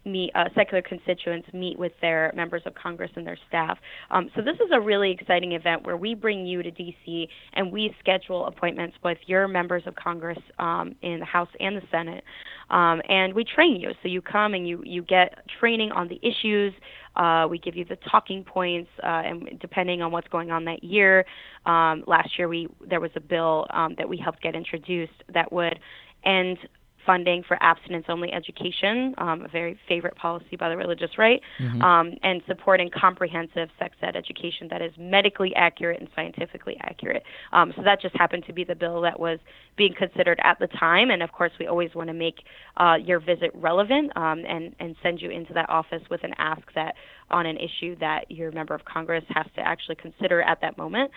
meet 0.05 0.31
uh, 0.35 0.45
secular 0.55 0.81
constituents 0.81 1.47
meet 1.53 1.77
with 1.77 1.93
their 2.01 2.31
members 2.35 2.61
of 2.65 2.75
Congress 2.75 3.11
and 3.15 3.25
their 3.25 3.37
staff. 3.47 3.77
Um, 4.11 4.29
so 4.35 4.41
this 4.41 4.55
is 4.55 4.69
a 4.71 4.79
really 4.79 5.11
exciting 5.11 5.53
event 5.53 5.85
where 5.85 5.97
we 5.97 6.13
bring 6.13 6.45
you 6.45 6.61
to 6.63 6.71
DC 6.71 7.27
and 7.53 7.71
we 7.71 7.95
schedule 7.99 8.45
appointments 8.45 8.97
with 9.03 9.17
your 9.25 9.47
members 9.47 9.83
of 9.85 9.95
Congress 9.95 10.39
um, 10.59 10.95
in 11.01 11.19
the 11.19 11.25
House 11.25 11.49
and 11.59 11.77
the 11.77 11.81
Senate, 11.91 12.23
um, 12.69 13.01
and 13.07 13.33
we 13.33 13.43
train 13.43 13.79
you. 13.79 13.91
So 14.01 14.09
you 14.09 14.21
come 14.21 14.53
and 14.53 14.67
you 14.67 14.81
you 14.85 15.03
get 15.03 15.45
training 15.59 15.91
on 15.91 16.07
the 16.07 16.19
issues. 16.21 16.73
Uh, 17.15 17.45
we 17.47 17.59
give 17.59 17.75
you 17.75 17.85
the 17.85 17.97
talking 18.09 18.43
points, 18.43 18.89
uh, 19.03 19.21
and 19.23 19.59
depending 19.59 20.01
on 20.01 20.11
what's 20.11 20.27
going 20.29 20.51
on 20.51 20.65
that 20.65 20.83
year. 20.83 21.25
Um, 21.65 22.03
last 22.07 22.37
year, 22.37 22.47
we 22.47 22.67
there 22.87 22.99
was 22.99 23.11
a 23.15 23.19
bill 23.19 23.67
um, 23.69 23.95
that 23.97 24.09
we 24.09 24.17
helped 24.17 24.41
get 24.41 24.55
introduced 24.55 25.13
that 25.33 25.51
would 25.51 25.79
end 26.25 26.57
funding 27.05 27.43
for 27.47 27.57
abstinence 27.61 28.05
only 28.09 28.31
education, 28.31 29.13
um, 29.17 29.45
a 29.45 29.47
very 29.47 29.79
favorite 29.87 30.15
policy 30.15 30.55
by 30.57 30.69
the 30.69 30.77
religious 30.77 31.11
right, 31.17 31.41
mm-hmm. 31.59 31.81
um, 31.81 32.13
and 32.23 32.41
supporting 32.47 32.89
comprehensive 32.89 33.69
sex 33.79 33.95
ed 34.01 34.15
education 34.15 34.67
that 34.69 34.81
is 34.81 34.91
medically 34.97 35.53
accurate 35.55 35.99
and 35.99 36.09
scientifically 36.15 36.77
accurate. 36.81 37.23
Um, 37.51 37.73
so 37.75 37.83
that 37.83 38.01
just 38.01 38.15
happened 38.17 38.45
to 38.47 38.53
be 38.53 38.63
the 38.63 38.75
bill 38.75 39.01
that 39.01 39.19
was 39.19 39.39
being 39.77 39.93
considered 39.97 40.39
at 40.43 40.59
the 40.59 40.67
time. 40.67 41.09
And 41.09 41.23
of 41.23 41.31
course, 41.31 41.51
we 41.59 41.67
always 41.67 41.93
want 41.95 42.07
to 42.07 42.13
make 42.13 42.39
uh, 42.77 42.95
your 43.03 43.19
visit 43.19 43.51
relevant 43.53 44.15
um, 44.15 44.43
and, 44.47 44.75
and 44.79 44.95
send 45.01 45.21
you 45.21 45.29
into 45.29 45.53
that 45.53 45.69
office 45.69 46.01
with 46.09 46.23
an 46.23 46.33
ask 46.37 46.61
that 46.75 46.95
on 47.29 47.45
an 47.45 47.57
issue 47.57 47.95
that 47.99 48.29
your 48.29 48.51
member 48.51 48.75
of 48.75 48.85
Congress 48.85 49.23
has 49.29 49.45
to 49.55 49.61
actually 49.61 49.95
consider 49.95 50.41
at 50.41 50.61
that 50.61 50.77
moment. 50.77 51.11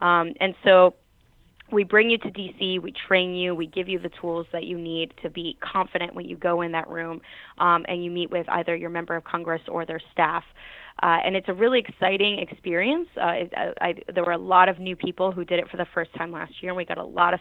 Um, 0.00 0.34
and 0.40 0.54
so 0.64 0.94
we 1.72 1.84
bring 1.84 2.10
you 2.10 2.18
to 2.18 2.30
DC, 2.30 2.80
we 2.80 2.92
train 3.08 3.34
you, 3.34 3.54
we 3.54 3.66
give 3.66 3.88
you 3.88 3.98
the 3.98 4.10
tools 4.20 4.46
that 4.52 4.64
you 4.64 4.78
need 4.78 5.12
to 5.22 5.30
be 5.30 5.56
confident 5.60 6.14
when 6.14 6.26
you 6.26 6.36
go 6.36 6.62
in 6.62 6.72
that 6.72 6.88
room 6.88 7.20
um, 7.58 7.84
and 7.88 8.04
you 8.04 8.10
meet 8.10 8.30
with 8.30 8.48
either 8.48 8.76
your 8.76 8.90
member 8.90 9.16
of 9.16 9.24
Congress 9.24 9.62
or 9.68 9.86
their 9.86 10.00
staff. 10.12 10.44
Uh, 11.02 11.18
and 11.24 11.34
it's 11.34 11.48
a 11.48 11.54
really 11.54 11.80
exciting 11.80 12.38
experience. 12.38 13.08
Uh, 13.16 13.28
it, 13.28 13.52
I, 13.56 13.72
I, 13.80 13.94
there 14.14 14.24
were 14.24 14.32
a 14.32 14.38
lot 14.38 14.68
of 14.68 14.78
new 14.78 14.94
people 14.94 15.32
who 15.32 15.44
did 15.44 15.58
it 15.58 15.68
for 15.70 15.78
the 15.78 15.86
first 15.94 16.14
time 16.14 16.30
last 16.30 16.52
year, 16.60 16.70
and 16.70 16.76
we 16.76 16.84
got 16.84 16.98
a 16.98 17.04
lot 17.04 17.34
of 17.34 17.40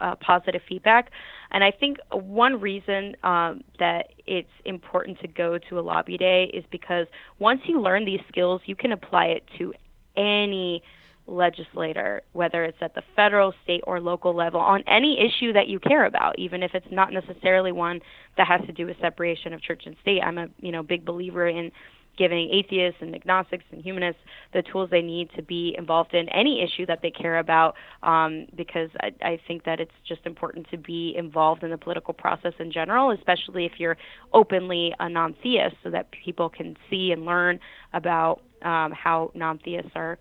uh, 0.00 0.14
positive 0.16 0.62
feedback. 0.68 1.10
And 1.50 1.64
I 1.64 1.72
think 1.72 1.98
one 2.12 2.60
reason 2.60 3.16
um, 3.24 3.64
that 3.78 4.10
it's 4.26 4.48
important 4.64 5.18
to 5.20 5.28
go 5.28 5.58
to 5.68 5.78
a 5.78 5.82
lobby 5.82 6.16
day 6.16 6.50
is 6.54 6.64
because 6.70 7.06
once 7.38 7.60
you 7.66 7.80
learn 7.80 8.04
these 8.04 8.20
skills, 8.28 8.62
you 8.66 8.76
can 8.76 8.92
apply 8.92 9.26
it 9.26 9.42
to 9.58 9.74
any 10.16 10.82
legislator, 11.32 12.22
whether 12.32 12.64
it's 12.64 12.78
at 12.80 12.94
the 12.94 13.02
federal, 13.16 13.52
state, 13.64 13.80
or 13.86 14.00
local 14.00 14.34
level, 14.34 14.60
on 14.60 14.82
any 14.86 15.18
issue 15.18 15.52
that 15.52 15.68
you 15.68 15.80
care 15.80 16.06
about, 16.06 16.38
even 16.38 16.62
if 16.62 16.72
it's 16.74 16.86
not 16.90 17.12
necessarily 17.12 17.72
one 17.72 18.00
that 18.36 18.46
has 18.46 18.60
to 18.66 18.72
do 18.72 18.86
with 18.86 18.96
separation 19.00 19.52
of 19.52 19.62
church 19.62 19.82
and 19.86 19.96
state. 20.02 20.20
I'm 20.22 20.38
a 20.38 20.48
you 20.58 20.72
know 20.72 20.82
big 20.82 21.04
believer 21.04 21.48
in 21.48 21.72
giving 22.18 22.50
atheists 22.50 23.00
and 23.00 23.14
agnostics 23.14 23.64
and 23.72 23.82
humanists 23.82 24.20
the 24.52 24.62
tools 24.62 24.90
they 24.90 25.00
need 25.00 25.30
to 25.34 25.42
be 25.42 25.74
involved 25.78 26.14
in 26.14 26.28
any 26.28 26.62
issue 26.62 26.84
that 26.86 27.00
they 27.00 27.10
care 27.10 27.38
about 27.38 27.74
um, 28.02 28.46
because 28.54 28.90
I, 29.00 29.12
I 29.22 29.40
think 29.48 29.64
that 29.64 29.80
it's 29.80 29.92
just 30.06 30.20
important 30.26 30.66
to 30.70 30.76
be 30.76 31.14
involved 31.16 31.62
in 31.62 31.70
the 31.70 31.78
political 31.78 32.12
process 32.12 32.52
in 32.58 32.70
general, 32.70 33.10
especially 33.12 33.64
if 33.64 33.72
you're 33.78 33.96
openly 34.32 34.92
a 35.00 35.08
non 35.08 35.34
theist, 35.42 35.76
so 35.82 35.90
that 35.90 36.08
people 36.24 36.48
can 36.48 36.76
see 36.90 37.12
and 37.12 37.24
learn 37.24 37.58
about 37.94 38.42
um, 38.62 38.92
how 38.92 39.30
non 39.34 39.58
theists 39.58 39.90
are 39.94 40.18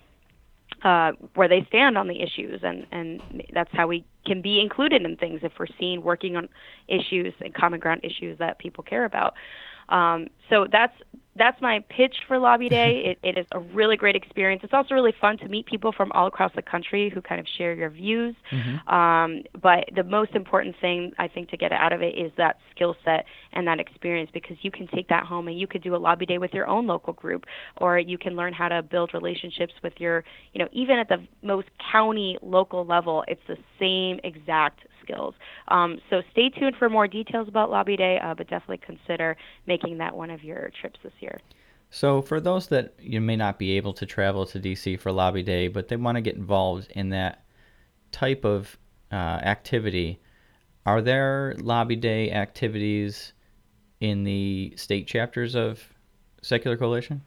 uh, 0.84 1.12
where 1.36 1.48
they 1.48 1.66
stand 1.68 1.98
on 1.98 2.08
the 2.08 2.22
issues, 2.22 2.62
and 2.64 2.86
and 2.92 3.22
that's 3.54 3.70
how 3.74 3.88
we 3.88 4.06
can 4.26 4.42
be 4.42 4.60
included 4.60 5.04
in 5.04 5.16
things 5.16 5.42
if 5.44 5.52
we're 5.60 5.68
seen 5.80 6.02
working 6.04 6.36
on 6.36 6.48
issues 6.88 7.34
and 7.40 7.54
common 7.54 7.80
ground 7.80 8.02
issues 8.04 8.38
that 8.40 8.60
people 8.60 8.84
care 8.84 9.06
about. 9.06 9.34
Um, 9.90 10.28
so 10.50 10.68
that's 10.72 10.94
that's 11.36 11.62
my 11.62 11.84
pitch 11.90 12.16
for 12.28 12.38
Lobby 12.38 12.68
Day. 12.68 13.04
It, 13.06 13.20
it 13.24 13.38
is 13.40 13.46
a 13.54 13.60
really 13.60 13.96
great 13.96 14.16
experience. 14.16 14.62
It's 14.64 14.74
also 14.74 14.94
really 14.94 15.14
fun 15.20 15.38
to 15.38 15.48
meet 15.48 15.66
people 15.66 15.94
from 15.94 16.12
all 16.12 16.28
across 16.28 16.52
the 16.56 16.62
country 16.62 17.10
who 17.10 17.22
kind 17.22 17.40
of 17.40 17.48
share 17.58 17.74
your 17.74 17.90
views. 17.90 18.36
Mm-hmm. 18.52 18.94
Um, 18.94 19.44
but 19.62 19.86
the 19.96 20.04
most 20.04 20.36
important 20.36 20.76
thing 20.82 21.14
I 21.18 21.30
think 21.30 21.50
to 21.50 21.58
get 21.58 21.72
out 21.72 21.94
of 21.94 22.02
it 22.02 22.18
is 22.18 22.32
that 22.38 22.58
skill 22.76 22.96
set 23.06 23.26
and 23.54 23.66
that 23.68 23.80
experience 23.80 24.30
because 24.34 24.58
you 24.62 24.72
can 24.72 24.88
take 24.88 25.08
that 25.08 25.26
home 25.26 25.48
and 25.48 25.58
you 25.58 25.68
could 25.68 25.82
do 25.82 25.96
a 25.96 25.98
Lobby 25.98 26.26
Day 26.26 26.38
with 26.38 26.54
your 26.54 26.68
own 26.68 26.86
local 26.86 27.14
group, 27.14 27.46
or 27.78 27.98
you 27.98 28.18
can 28.18 28.36
learn 28.36 28.52
how 28.52 28.68
to 28.68 28.84
build 28.84 29.14
relationships 29.14 29.74
with 29.82 29.94
your, 30.00 30.26
you 30.54 30.60
know, 30.60 30.68
even 30.74 31.00
at 31.00 31.08
the 31.08 31.26
most 31.42 31.70
county 31.92 32.38
local 32.42 32.86
level, 32.86 33.24
it's 33.28 33.42
the 33.48 33.58
same 33.80 34.20
exact 34.26 34.82
skills. 35.12 35.34
Um, 35.68 36.00
so 36.10 36.22
stay 36.32 36.50
tuned 36.50 36.76
for 36.78 36.90
more 36.90 37.08
details 37.08 37.48
about 37.48 37.70
Lobby 37.70 37.98
Day, 37.98 38.20
uh, 38.24 38.34
but 38.36 38.50
definitely 38.50 38.82
consider 38.86 39.38
making 39.68 39.98
that 40.00 40.16
one 40.16 40.30
of 40.30 40.44
your 40.44 40.72
trips 40.80 41.00
this 41.04 41.14
year. 41.20 41.40
So, 41.94 42.22
for 42.22 42.40
those 42.40 42.68
that 42.68 42.94
you 43.02 43.20
may 43.20 43.36
not 43.36 43.60
be 43.60 43.76
able 43.76 43.94
to 43.94 44.06
travel 44.06 44.46
to 44.46 44.60
DC 44.60 44.98
for 45.00 45.12
Lobby 45.12 45.44
Day, 45.44 45.68
but 45.68 45.90
they 45.90 45.98
want 45.98 46.16
to 46.16 46.22
get 46.22 46.36
involved 46.36 46.90
in 46.96 47.10
that 47.10 47.44
type 48.12 48.46
of 48.46 48.78
uh, 49.12 49.16
activity, 49.16 50.22
are 50.86 51.02
there 51.02 51.56
Lobby 51.60 51.98
Day 51.98 52.32
activities 52.32 53.34
in 54.00 54.24
the 54.24 54.74
state 54.78 55.06
chapters 55.06 55.54
of 55.54 55.84
Secular 56.42 56.78
Coalition? 56.78 57.22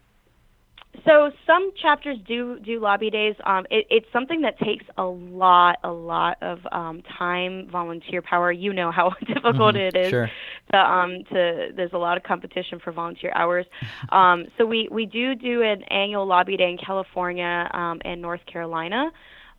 So 1.05 1.31
some 1.47 1.73
chapters 1.81 2.19
do 2.27 2.59
do 2.61 2.81
lobby 2.81 3.11
days. 3.11 3.35
Um, 3.45 3.67
it, 3.71 3.87
it's 3.91 4.07
something 4.13 4.43
that 4.43 4.59
takes 4.59 4.85
a 4.97 5.05
lot, 5.05 5.79
a 5.83 5.91
lot 5.91 6.37
of 6.41 6.61
um, 6.73 7.03
time, 7.19 7.69
volunteer 7.71 8.23
power. 8.23 8.53
You 8.53 8.73
know 8.73 8.91
how 8.91 9.11
difficult 9.27 9.75
mm-hmm. 9.75 9.97
it 9.97 9.97
is. 9.97 10.11
Sure. 10.11 10.31
To, 10.73 10.79
um, 10.79 11.25
to 11.31 11.69
there's 11.75 11.93
a 11.93 11.99
lot 11.99 12.17
of 12.17 12.23
competition 12.23 12.79
for 12.83 12.93
volunteer 12.93 13.33
hours. 13.35 13.67
um, 14.11 14.47
so 14.57 14.65
we 14.65 14.89
we 14.91 15.07
do 15.07 15.35
do 15.35 15.63
an 15.63 15.83
annual 15.85 16.27
lobby 16.27 16.57
day 16.57 16.71
in 16.71 16.79
California 16.79 17.69
um, 17.75 18.01
and 18.05 18.23
North 18.23 18.45
Carolina. 18.47 19.11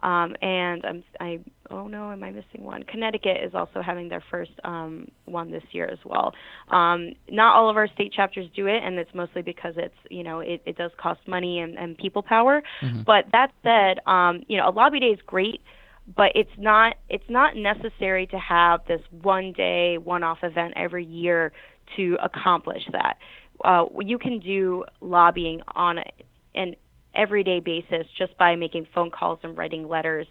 Um, 0.05 0.35
and 0.39 0.85
I'm, 0.85 1.03
I, 1.19 1.39
oh 1.71 1.87
no, 1.87 2.11
am 2.11 2.23
I 2.23 2.29
missing 2.29 2.63
one? 2.63 2.83
Connecticut 2.83 3.37
is 3.43 3.55
also 3.55 3.81
having 3.81 4.07
their 4.07 4.23
first 4.29 4.51
um, 4.63 5.07
one 5.25 5.49
this 5.49 5.63
year 5.71 5.87
as 5.87 5.97
well. 6.05 6.31
Um, 6.69 7.13
not 7.29 7.55
all 7.55 7.71
of 7.71 7.75
our 7.75 7.87
state 7.87 8.13
chapters 8.13 8.47
do 8.55 8.67
it, 8.67 8.83
and 8.83 8.99
it's 8.99 9.09
mostly 9.15 9.41
because 9.41 9.73
it's, 9.77 9.95
you 10.11 10.23
know, 10.23 10.41
it, 10.41 10.61
it 10.67 10.77
does 10.77 10.91
cost 11.01 11.21
money 11.27 11.59
and, 11.59 11.75
and 11.75 11.97
people 11.97 12.21
power. 12.21 12.61
Mm-hmm. 12.83 13.01
But 13.01 13.25
that 13.31 13.51
said, 13.63 13.99
um, 14.07 14.43
you 14.47 14.57
know, 14.57 14.69
a 14.69 14.71
lobby 14.71 14.99
day 14.99 15.07
is 15.07 15.19
great 15.25 15.61
but 16.15 16.31
it's 16.35 16.51
not 16.59 16.97
it's 17.09 17.27
not 17.29 17.55
necessary 17.55 18.27
to 18.27 18.37
have 18.37 18.79
this 18.87 19.01
one 19.23 19.51
day 19.53 19.97
one 19.97 20.21
off 20.21 20.37
event 20.43 20.71
every 20.75 21.03
year 21.03 21.51
to 21.97 22.15
accomplish 22.23 22.83
that 22.91 23.17
uh, 23.63 23.85
you 24.01 24.19
can 24.19 24.37
do 24.37 24.83
lobbying 25.01 25.61
on 25.75 25.97
an 26.53 26.75
everyday 27.15 27.59
basis 27.59 28.05
just 28.17 28.37
by 28.37 28.55
making 28.55 28.85
phone 28.93 29.11
calls 29.11 29.39
and 29.43 29.57
writing 29.57 29.87
letters 29.87 30.27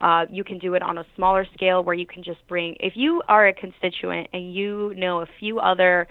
Uh, 0.00 0.26
you 0.30 0.44
can 0.44 0.58
do 0.58 0.74
it 0.74 0.82
on 0.82 0.98
a 0.98 1.04
smaller 1.16 1.44
scale 1.54 1.82
where 1.82 1.94
you 1.94 2.06
can 2.06 2.22
just 2.22 2.46
bring, 2.46 2.76
if 2.78 2.92
you 2.96 3.20
are 3.28 3.48
a 3.48 3.52
constituent 3.52 4.28
and 4.32 4.54
you 4.54 4.94
know 4.96 5.20
a 5.22 5.26
few 5.40 5.58
other 5.58 6.06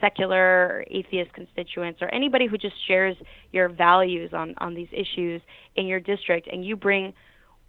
secular 0.00 0.42
or 0.42 0.84
atheist 0.90 1.32
constituents 1.32 2.00
or 2.02 2.12
anybody 2.14 2.46
who 2.46 2.58
just 2.58 2.74
shares 2.86 3.16
your 3.52 3.68
values 3.68 4.30
on, 4.32 4.54
on 4.58 4.74
these 4.74 4.88
issues 4.92 5.40
in 5.76 5.86
your 5.86 6.00
district 6.00 6.48
and 6.50 6.64
you 6.64 6.76
bring 6.76 7.12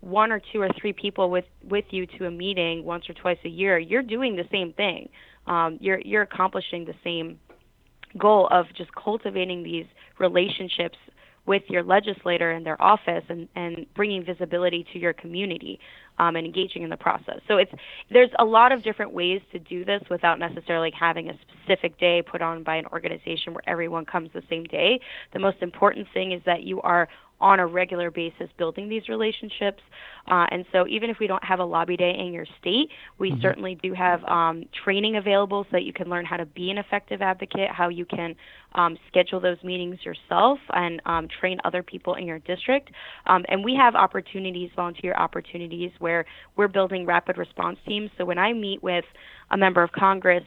one 0.01 0.31
or 0.31 0.41
two 0.51 0.61
or 0.61 0.69
three 0.79 0.93
people 0.93 1.29
with, 1.29 1.45
with 1.63 1.85
you 1.89 2.05
to 2.05 2.27
a 2.27 2.31
meeting 2.31 2.83
once 2.83 3.09
or 3.09 3.13
twice 3.13 3.37
a 3.45 3.49
year, 3.49 3.79
you're 3.79 4.03
doing 4.03 4.35
the 4.35 4.47
same 4.51 4.71
thing. 4.73 5.09
Um, 5.47 5.77
you're, 5.81 5.99
you're 5.99 6.21
accomplishing 6.23 6.85
the 6.85 6.93
same 7.03 7.39
goal 8.17 8.47
of 8.51 8.65
just 8.77 8.89
cultivating 8.95 9.63
these 9.63 9.85
relationships 10.19 10.97
with 11.47 11.63
your 11.69 11.81
legislator 11.81 12.51
in 12.51 12.63
their 12.63 12.79
office 12.81 13.23
and, 13.29 13.47
and 13.55 13.85
bringing 13.95 14.23
visibility 14.23 14.85
to 14.93 14.99
your 14.99 15.13
community 15.13 15.79
um, 16.19 16.35
and 16.35 16.45
engaging 16.45 16.83
in 16.83 16.89
the 16.89 16.97
process. 16.97 17.39
So 17.47 17.57
it's 17.57 17.71
there's 18.11 18.29
a 18.39 18.45
lot 18.45 18.71
of 18.71 18.83
different 18.83 19.13
ways 19.13 19.41
to 19.53 19.59
do 19.59 19.85
this 19.85 20.01
without 20.09 20.39
necessarily 20.39 20.91
having 20.97 21.29
a 21.29 21.33
specific 21.63 21.97
day 21.99 22.21
put 22.21 22.41
on 22.41 22.63
by 22.63 22.75
an 22.75 22.85
organization 22.87 23.53
where 23.53 23.67
everyone 23.67 24.05
comes 24.05 24.29
the 24.33 24.43
same 24.49 24.65
day. 24.65 24.99
The 25.33 25.39
most 25.39 25.57
important 25.61 26.07
thing 26.13 26.33
is 26.33 26.41
that 26.45 26.63
you 26.63 26.81
are 26.81 27.07
on 27.39 27.59
a 27.59 27.67
regular 27.67 28.09
basis 28.09 28.49
building 28.57 28.89
these 28.89 29.07
relationships. 29.09 29.81
Uh, 30.27 30.45
and 30.51 30.65
so, 30.71 30.85
even 30.87 31.09
if 31.09 31.17
we 31.19 31.27
don't 31.27 31.43
have 31.43 31.59
a 31.59 31.63
lobby 31.63 31.95
day 31.95 32.13
in 32.17 32.33
your 32.33 32.45
state, 32.59 32.89
we 33.17 33.31
mm-hmm. 33.31 33.41
certainly 33.41 33.75
do 33.81 33.93
have 33.93 34.23
um, 34.25 34.65
training 34.83 35.15
available 35.15 35.63
so 35.63 35.69
that 35.71 35.83
you 35.83 35.93
can 35.93 36.09
learn 36.09 36.25
how 36.25 36.35
to 36.35 36.45
be 36.45 36.69
an 36.69 36.77
effective 36.77 37.21
advocate, 37.21 37.69
how 37.71 37.89
you 37.89 38.05
can 38.05 38.35
um, 38.75 38.97
schedule 39.07 39.39
those 39.39 39.57
meetings 39.63 39.97
yourself, 40.03 40.59
and 40.73 41.01
um, 41.05 41.27
train 41.39 41.59
other 41.63 41.81
people 41.81 42.15
in 42.15 42.25
your 42.25 42.39
district. 42.39 42.89
Um, 43.25 43.45
and 43.47 43.63
we 43.63 43.75
have 43.75 43.95
opportunities, 43.95 44.69
volunteer 44.75 45.13
opportunities, 45.13 45.91
where 45.99 46.25
we're 46.55 46.67
building 46.67 47.05
rapid 47.05 47.37
response 47.37 47.77
teams. 47.87 48.09
So, 48.17 48.25
when 48.25 48.37
I 48.37 48.53
meet 48.53 48.83
with 48.83 49.05
a 49.51 49.57
member 49.57 49.81
of 49.81 49.91
Congress, 49.93 50.43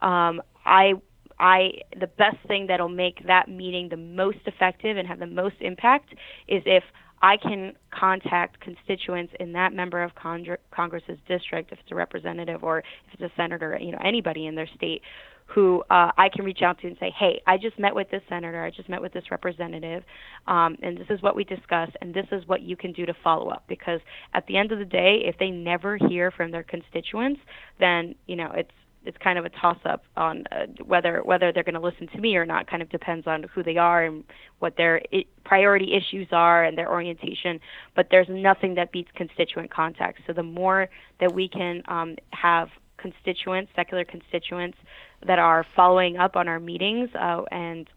um, 0.00 0.40
I 0.64 0.94
I 1.40 1.70
the 1.98 2.06
best 2.06 2.36
thing 2.46 2.66
that'll 2.66 2.88
make 2.88 3.26
that 3.26 3.48
meeting 3.48 3.88
the 3.88 3.96
most 3.96 4.38
effective 4.46 4.96
and 4.96 5.06
have 5.06 5.18
the 5.18 5.26
most 5.26 5.56
impact 5.60 6.14
is 6.48 6.62
if 6.66 6.84
I 7.20 7.36
can 7.36 7.72
contact 7.90 8.60
constituents 8.60 9.32
in 9.40 9.52
that 9.52 9.72
member 9.72 10.02
of 10.02 10.12
Congress's 10.14 11.18
district, 11.26 11.72
if 11.72 11.78
it's 11.80 11.90
a 11.90 11.94
representative 11.94 12.62
or 12.62 12.78
if 12.78 12.84
it's 13.14 13.22
a 13.22 13.36
senator, 13.36 13.76
you 13.80 13.90
know, 13.90 13.98
anybody 14.04 14.46
in 14.46 14.54
their 14.54 14.68
state, 14.76 15.02
who 15.46 15.82
uh, 15.88 16.12
I 16.16 16.28
can 16.28 16.44
reach 16.44 16.60
out 16.62 16.78
to 16.80 16.86
and 16.86 16.96
say, 17.00 17.12
hey, 17.18 17.40
I 17.46 17.56
just 17.56 17.78
met 17.78 17.94
with 17.94 18.10
this 18.10 18.20
senator, 18.28 18.62
I 18.62 18.70
just 18.70 18.88
met 18.88 19.00
with 19.00 19.14
this 19.14 19.24
representative, 19.30 20.04
um, 20.46 20.76
and 20.82 20.98
this 20.98 21.06
is 21.08 21.22
what 21.22 21.34
we 21.34 21.44
discussed, 21.44 21.92
and 22.02 22.12
this 22.12 22.26
is 22.32 22.46
what 22.46 22.60
you 22.60 22.76
can 22.76 22.92
do 22.92 23.06
to 23.06 23.14
follow 23.24 23.48
up. 23.48 23.64
Because 23.66 24.00
at 24.34 24.46
the 24.46 24.58
end 24.58 24.72
of 24.72 24.78
the 24.78 24.84
day, 24.84 25.22
if 25.24 25.38
they 25.38 25.48
never 25.48 25.96
hear 25.96 26.30
from 26.30 26.50
their 26.50 26.62
constituents, 26.62 27.40
then 27.80 28.14
you 28.26 28.36
know 28.36 28.52
it's 28.54 28.70
it's 29.04 29.16
kind 29.18 29.38
of 29.38 29.44
a 29.44 29.50
toss 29.50 29.78
up 29.84 30.02
on 30.16 30.44
uh, 30.52 30.66
whether 30.84 31.22
whether 31.22 31.52
they're 31.52 31.62
going 31.62 31.74
to 31.74 31.80
listen 31.80 32.08
to 32.08 32.18
me 32.18 32.36
or 32.36 32.44
not. 32.44 32.68
Kind 32.68 32.82
of 32.82 32.88
depends 32.90 33.26
on 33.26 33.44
who 33.54 33.62
they 33.62 33.76
are 33.76 34.04
and 34.04 34.24
what 34.58 34.76
their 34.76 35.00
I- 35.12 35.24
priority 35.44 35.94
issues 35.94 36.28
are 36.32 36.64
and 36.64 36.76
their 36.76 36.90
orientation. 36.90 37.60
But 37.94 38.08
there's 38.10 38.28
nothing 38.28 38.74
that 38.74 38.92
beats 38.92 39.10
constituent 39.14 39.70
contact. 39.70 40.20
So 40.26 40.32
the 40.32 40.42
more 40.42 40.88
that 41.20 41.32
we 41.32 41.48
can 41.48 41.82
um, 41.88 42.16
have 42.30 42.68
constituents, 42.98 43.70
secular 43.74 44.04
constituents, 44.04 44.76
that 45.26 45.38
are 45.38 45.64
following 45.74 46.16
up 46.16 46.36
on 46.36 46.48
our 46.48 46.60
meetings 46.60 47.08
uh, 47.18 47.42
and 47.50 47.88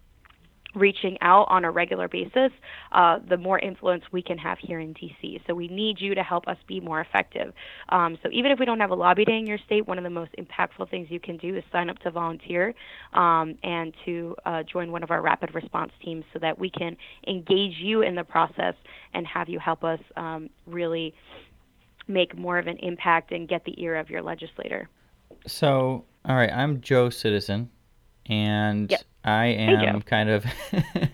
reaching 0.76 1.18
out 1.22 1.48
on 1.50 1.66
a 1.66 1.72
regular 1.72 2.08
basis, 2.08 2.52
uh, 2.92 3.20
the 3.28 3.38
more 3.38 3.60
influence 3.60 4.04
we 4.12 4.22
can 4.22 4.38
have 4.38 4.58
here 4.60 4.80
in 4.80 4.94
DC. 4.94 5.42
So 5.48 5.54
we 5.54 5.68
need 5.68 6.00
you 6.00 6.16
to 6.16 6.24
help 6.24 6.48
us 6.48 6.58
be 6.68 6.80
more 6.80 7.02
effective. 7.02 7.54
Um, 7.90 8.18
so 8.24 8.30
even 8.32 8.52
if 8.52 8.60
we 8.60 8.66
don't 8.66 8.80
have 8.80 8.92
a 8.92 8.96
lobby 8.96 9.26
day 9.26 9.38
in 9.38 9.46
your 9.46 9.58
state, 9.66 9.88
one 9.88 9.98
of 9.98 10.04
the 10.04 10.10
most 10.10 10.32
impactful 10.38 10.90
things 10.90 11.08
you 11.10 11.20
can 11.20 11.38
do 11.38 11.56
is 11.56 11.64
sign 11.72 11.90
up 11.90 12.00
to 12.00 12.12
volunteer 12.12 12.74
um, 13.14 13.56
and 13.64 13.94
to 14.06 14.36
uh, 14.46 14.64
join 14.64 14.92
one 14.92 15.04
of 15.04 15.12
our 15.12 15.22
rapid 15.22 15.54
response 15.54 15.92
teams 16.04 16.24
so 16.34 16.40
that 16.40 16.58
we 16.58 16.70
can 16.70 16.96
engage 17.28 17.78
you 17.78 18.02
in 18.02 18.16
the 18.16 18.24
process 18.24 18.76
and 19.14 19.28
have 19.28 19.50
you 19.50 19.60
help 19.60 19.84
us 19.84 20.00
um, 20.16 20.50
really 20.66 21.14
make 22.08 22.38
more 22.38 22.58
of 22.58 22.68
an 22.68 22.78
impact 22.78 23.32
and 23.32 23.48
get 23.48 23.64
the 23.66 23.82
ear 23.82 23.96
of 23.96 24.10
your 24.10 24.22
legislator. 24.22 24.90
So, 25.48 26.06
all 26.26 26.36
right, 26.36 26.52
I'm 26.52 26.82
Joe 26.82 27.10
Citizen, 27.10 27.70
and 28.28 28.92
yep. 28.92 29.02
I 29.24 29.46
am 29.48 30.02
kind 30.02 30.30
of 30.30 30.46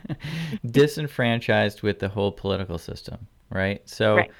disenfranchised 0.66 1.82
with 1.82 2.00
the 2.00 2.10
whole 2.10 2.32
political 2.32 2.78
system, 2.78 3.28
right? 3.50 3.88
So 3.88 4.18
right. 4.18 4.32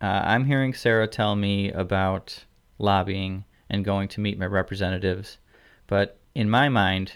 Uh, 0.00 0.22
I'm 0.24 0.44
hearing 0.44 0.74
Sarah 0.74 1.08
tell 1.08 1.36
me 1.36 1.70
about 1.72 2.44
lobbying 2.78 3.44
and 3.70 3.84
going 3.84 4.08
to 4.08 4.20
meet 4.20 4.38
my 4.38 4.46
representatives, 4.46 5.38
but 5.86 6.18
in 6.34 6.50
my 6.50 6.68
mind, 6.68 7.12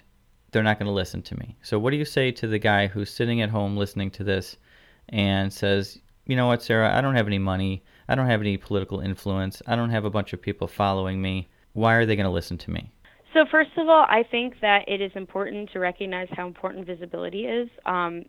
they're 0.50 0.62
not 0.62 0.78
going 0.78 0.86
to 0.86 0.92
listen 0.92 1.22
to 1.22 1.38
me. 1.38 1.56
So, 1.62 1.78
what 1.78 1.90
do 1.90 1.98
you 1.98 2.06
say 2.06 2.32
to 2.32 2.46
the 2.46 2.58
guy 2.58 2.86
who's 2.86 3.10
sitting 3.10 3.42
at 3.42 3.50
home 3.50 3.76
listening 3.76 4.10
to 4.12 4.24
this 4.24 4.56
and 5.10 5.52
says, 5.52 5.98
you 6.26 6.36
know 6.36 6.46
what, 6.46 6.62
Sarah, 6.62 6.96
I 6.96 7.00
don't 7.00 7.16
have 7.16 7.26
any 7.26 7.38
money. 7.38 7.82
I 8.08 8.14
don't 8.14 8.26
have 8.26 8.40
any 8.40 8.56
political 8.56 9.00
influence. 9.00 9.60
I 9.66 9.76
don't 9.76 9.90
have 9.90 10.04
a 10.04 10.10
bunch 10.10 10.32
of 10.32 10.40
people 10.40 10.66
following 10.66 11.20
me. 11.20 11.48
Why 11.74 11.94
are 11.94 12.06
they 12.06 12.16
going 12.16 12.24
to 12.24 12.30
listen 12.30 12.58
to 12.58 12.70
me? 12.70 12.90
So 13.32 13.44
first 13.50 13.70
of 13.76 13.88
all, 13.88 14.06
I 14.08 14.24
think 14.28 14.54
that 14.60 14.88
it 14.88 15.00
is 15.00 15.12
important 15.14 15.70
to 15.72 15.78
recognize 15.78 16.28
how 16.32 16.46
important 16.46 16.86
visibility 16.86 17.46
is. 17.46 17.68
Um, 17.86 18.24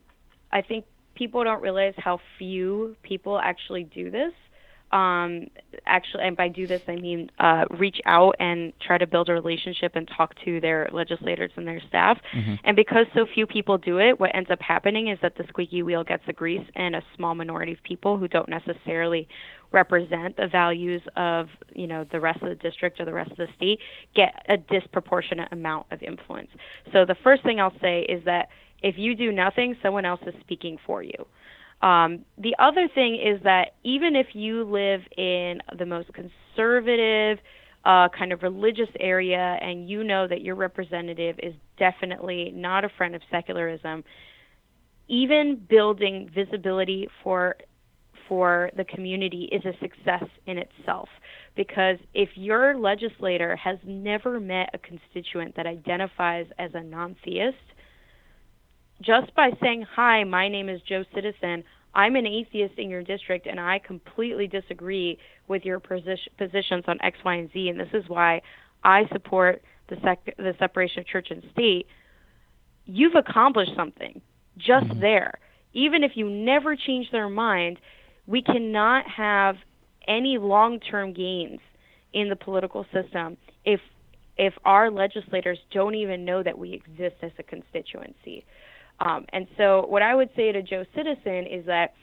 I 0.51 0.61
think 0.61 0.85
people 1.15 1.43
don't 1.43 1.61
realize 1.61 1.93
how 1.97 2.19
few 2.37 2.95
people 3.03 3.39
actually 3.39 3.83
do 3.83 4.11
this 4.11 4.33
um, 4.91 5.47
actually, 5.85 6.23
and 6.23 6.35
by 6.35 6.47
do 6.49 6.67
this, 6.67 6.81
I 6.87 6.95
mean 6.95 7.29
uh, 7.39 7.65
reach 7.71 7.99
out 8.05 8.35
and 8.39 8.73
try 8.85 8.97
to 8.97 9.07
build 9.07 9.29
a 9.29 9.33
relationship 9.33 9.93
and 9.95 10.09
talk 10.15 10.33
to 10.45 10.59
their 10.59 10.89
legislators 10.91 11.51
and 11.55 11.67
their 11.67 11.81
staff. 11.87 12.19
Mm-hmm. 12.35 12.55
And 12.63 12.75
because 12.75 13.05
so 13.13 13.25
few 13.33 13.47
people 13.47 13.77
do 13.77 13.99
it, 13.99 14.19
what 14.19 14.35
ends 14.35 14.49
up 14.51 14.59
happening 14.61 15.07
is 15.07 15.17
that 15.21 15.35
the 15.37 15.45
squeaky 15.47 15.83
wheel 15.83 16.03
gets 16.03 16.23
the 16.27 16.33
grease, 16.33 16.65
and 16.75 16.95
a 16.95 17.03
small 17.15 17.35
minority 17.35 17.73
of 17.73 17.83
people 17.83 18.17
who 18.17 18.27
don't 18.27 18.49
necessarily 18.49 19.27
represent 19.71 20.35
the 20.35 20.47
values 20.47 21.01
of 21.15 21.47
you 21.73 21.87
know 21.87 22.05
the 22.11 22.19
rest 22.19 22.41
of 22.41 22.49
the 22.49 22.55
district 22.55 22.99
or 22.99 23.05
the 23.05 23.13
rest 23.13 23.31
of 23.31 23.37
the 23.37 23.47
state 23.55 23.79
get 24.15 24.45
a 24.49 24.57
disproportionate 24.57 25.47
amount 25.51 25.85
of 25.91 26.01
influence. 26.01 26.49
So 26.91 27.05
the 27.05 27.15
first 27.23 27.43
thing 27.43 27.59
I'll 27.59 27.79
say 27.81 28.01
is 28.01 28.23
that 28.25 28.49
if 28.83 28.95
you 28.97 29.15
do 29.15 29.31
nothing, 29.31 29.75
someone 29.81 30.05
else 30.05 30.21
is 30.25 30.33
speaking 30.41 30.77
for 30.85 31.03
you. 31.03 31.25
Um, 31.81 32.25
the 32.37 32.55
other 32.59 32.87
thing 32.93 33.15
is 33.15 33.41
that 33.43 33.73
even 33.83 34.15
if 34.15 34.27
you 34.33 34.63
live 34.63 35.01
in 35.17 35.59
the 35.77 35.85
most 35.85 36.09
conservative, 36.13 37.39
uh, 37.85 38.07
kind 38.09 38.31
of 38.31 38.43
religious 38.43 38.89
area, 38.99 39.57
and 39.61 39.89
you 39.89 40.03
know 40.03 40.27
that 40.27 40.41
your 40.41 40.55
representative 40.55 41.37
is 41.41 41.53
definitely 41.79 42.51
not 42.53 42.85
a 42.85 42.89
friend 42.97 43.15
of 43.15 43.21
secularism, 43.31 44.03
even 45.07 45.59
building 45.67 46.29
visibility 46.33 47.07
for 47.23 47.55
for 48.27 48.71
the 48.77 48.85
community 48.85 49.49
is 49.51 49.61
a 49.65 49.77
success 49.81 50.23
in 50.45 50.57
itself. 50.57 51.09
Because 51.57 51.97
if 52.13 52.29
your 52.35 52.77
legislator 52.77 53.57
has 53.57 53.77
never 53.83 54.39
met 54.39 54.69
a 54.73 54.77
constituent 54.77 55.53
that 55.57 55.67
identifies 55.67 56.45
as 56.57 56.71
a 56.73 56.81
non 56.81 57.17
theist, 57.25 57.57
just 59.01 59.33
by 59.35 59.51
saying, 59.61 59.85
Hi, 59.95 60.23
my 60.23 60.47
name 60.47 60.69
is 60.69 60.81
Joe 60.87 61.03
Citizen, 61.13 61.63
I'm 61.93 62.15
an 62.15 62.25
atheist 62.25 62.75
in 62.77 62.89
your 62.89 63.03
district 63.03 63.47
and 63.47 63.59
I 63.59 63.79
completely 63.79 64.47
disagree 64.47 65.17
with 65.47 65.65
your 65.65 65.79
position, 65.79 66.31
positions 66.37 66.85
on 66.87 66.99
X, 67.01 67.17
Y, 67.25 67.35
and 67.35 67.51
Z, 67.51 67.69
and 67.69 67.79
this 67.79 67.89
is 67.93 68.03
why 68.07 68.41
I 68.83 69.03
support 69.11 69.61
the, 69.89 69.97
sec- 70.03 70.37
the 70.37 70.53
separation 70.57 70.99
of 70.99 71.07
church 71.07 71.27
and 71.31 71.43
state, 71.51 71.87
you've 72.85 73.15
accomplished 73.15 73.73
something 73.75 74.21
just 74.57 74.87
mm-hmm. 74.87 75.01
there. 75.01 75.33
Even 75.73 76.03
if 76.03 76.11
you 76.15 76.29
never 76.29 76.75
change 76.75 77.11
their 77.11 77.29
mind, 77.29 77.77
we 78.25 78.41
cannot 78.41 79.05
have 79.09 79.55
any 80.07 80.37
long 80.37 80.79
term 80.79 81.13
gains 81.13 81.59
in 82.13 82.29
the 82.29 82.35
political 82.35 82.85
system 82.93 83.37
if 83.63 83.79
if 84.37 84.53
our 84.65 84.89
legislators 84.89 85.59
don't 85.71 85.93
even 85.93 86.25
know 86.25 86.41
that 86.41 86.57
we 86.57 86.73
exist 86.73 87.15
as 87.21 87.31
a 87.37 87.43
constituency. 87.43 88.43
Um, 89.01 89.25
and 89.33 89.47
so, 89.57 89.85
what 89.87 90.03
I 90.03 90.13
would 90.15 90.29
say 90.35 90.51
to 90.51 90.61
Joe 90.61 90.85
Citizen 90.95 91.47
is 91.47 91.65
that, 91.65 91.95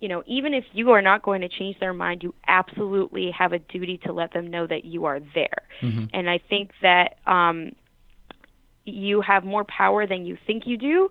you 0.00 0.08
know, 0.08 0.22
even 0.26 0.54
if 0.54 0.64
you 0.72 0.92
are 0.92 1.02
not 1.02 1.22
going 1.22 1.40
to 1.40 1.48
change 1.48 1.78
their 1.80 1.92
mind, 1.92 2.22
you 2.22 2.32
absolutely 2.46 3.32
have 3.36 3.52
a 3.52 3.58
duty 3.58 3.98
to 4.04 4.12
let 4.12 4.32
them 4.32 4.50
know 4.50 4.66
that 4.66 4.84
you 4.84 5.04
are 5.04 5.20
there. 5.34 5.62
Mm-hmm. 5.82 6.04
And 6.12 6.30
I 6.30 6.38
think 6.48 6.70
that 6.80 7.16
um, 7.26 7.72
you 8.84 9.20
have 9.20 9.44
more 9.44 9.64
power 9.64 10.06
than 10.06 10.24
you 10.24 10.38
think 10.46 10.64
you 10.66 10.78
do 10.78 11.10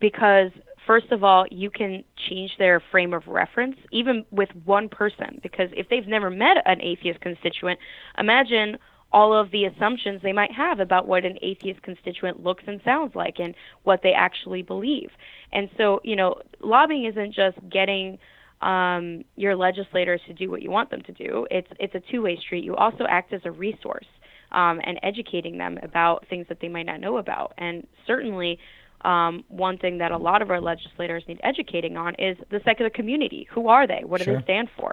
because 0.00 0.50
first 0.86 1.10
of 1.12 1.24
all, 1.24 1.46
you 1.50 1.70
can 1.70 2.04
change 2.28 2.52
their 2.58 2.82
frame 2.90 3.14
of 3.14 3.26
reference, 3.26 3.76
even 3.90 4.24
with 4.30 4.50
one 4.64 4.90
person. 4.90 5.40
Because 5.42 5.70
if 5.72 5.88
they've 5.88 6.06
never 6.06 6.28
met 6.28 6.58
an 6.66 6.82
atheist 6.82 7.20
constituent, 7.20 7.78
imagine 8.18 8.76
all 9.14 9.32
of 9.32 9.52
the 9.52 9.64
assumptions 9.64 10.20
they 10.22 10.32
might 10.32 10.50
have 10.50 10.80
about 10.80 11.06
what 11.06 11.24
an 11.24 11.38
atheist 11.40 11.80
constituent 11.82 12.42
looks 12.42 12.64
and 12.66 12.80
sounds 12.84 13.14
like 13.14 13.36
and 13.38 13.54
what 13.84 14.00
they 14.02 14.12
actually 14.12 14.60
believe. 14.60 15.08
And 15.52 15.70
so, 15.78 16.00
you 16.02 16.16
know, 16.16 16.34
lobbying 16.60 17.04
isn't 17.04 17.32
just 17.32 17.56
getting 17.70 18.18
um, 18.60 19.24
your 19.36 19.54
legislators 19.54 20.20
to 20.26 20.34
do 20.34 20.50
what 20.50 20.62
you 20.62 20.70
want 20.72 20.90
them 20.90 21.02
to 21.02 21.12
do. 21.12 21.46
It's 21.48 21.68
it's 21.78 21.94
a 21.94 22.02
two-way 22.10 22.36
street. 22.44 22.64
You 22.64 22.74
also 22.74 23.04
act 23.08 23.32
as 23.32 23.42
a 23.44 23.52
resource 23.52 24.10
um, 24.50 24.80
and 24.82 24.98
educating 25.04 25.58
them 25.58 25.78
about 25.82 26.26
things 26.28 26.46
that 26.48 26.58
they 26.60 26.68
might 26.68 26.86
not 26.86 27.00
know 27.00 27.18
about. 27.18 27.52
And 27.56 27.86
certainly, 28.08 28.58
um, 29.02 29.44
one 29.48 29.78
thing 29.78 29.98
that 29.98 30.10
a 30.10 30.18
lot 30.18 30.42
of 30.42 30.50
our 30.50 30.60
legislators 30.60 31.22
need 31.28 31.40
educating 31.44 31.96
on 31.96 32.16
is 32.18 32.36
the 32.50 32.60
secular 32.64 32.90
community. 32.90 33.46
Who 33.54 33.68
are 33.68 33.86
they? 33.86 34.02
What 34.04 34.18
do 34.18 34.24
sure. 34.24 34.38
they 34.38 34.42
stand 34.42 34.70
for? 34.76 34.92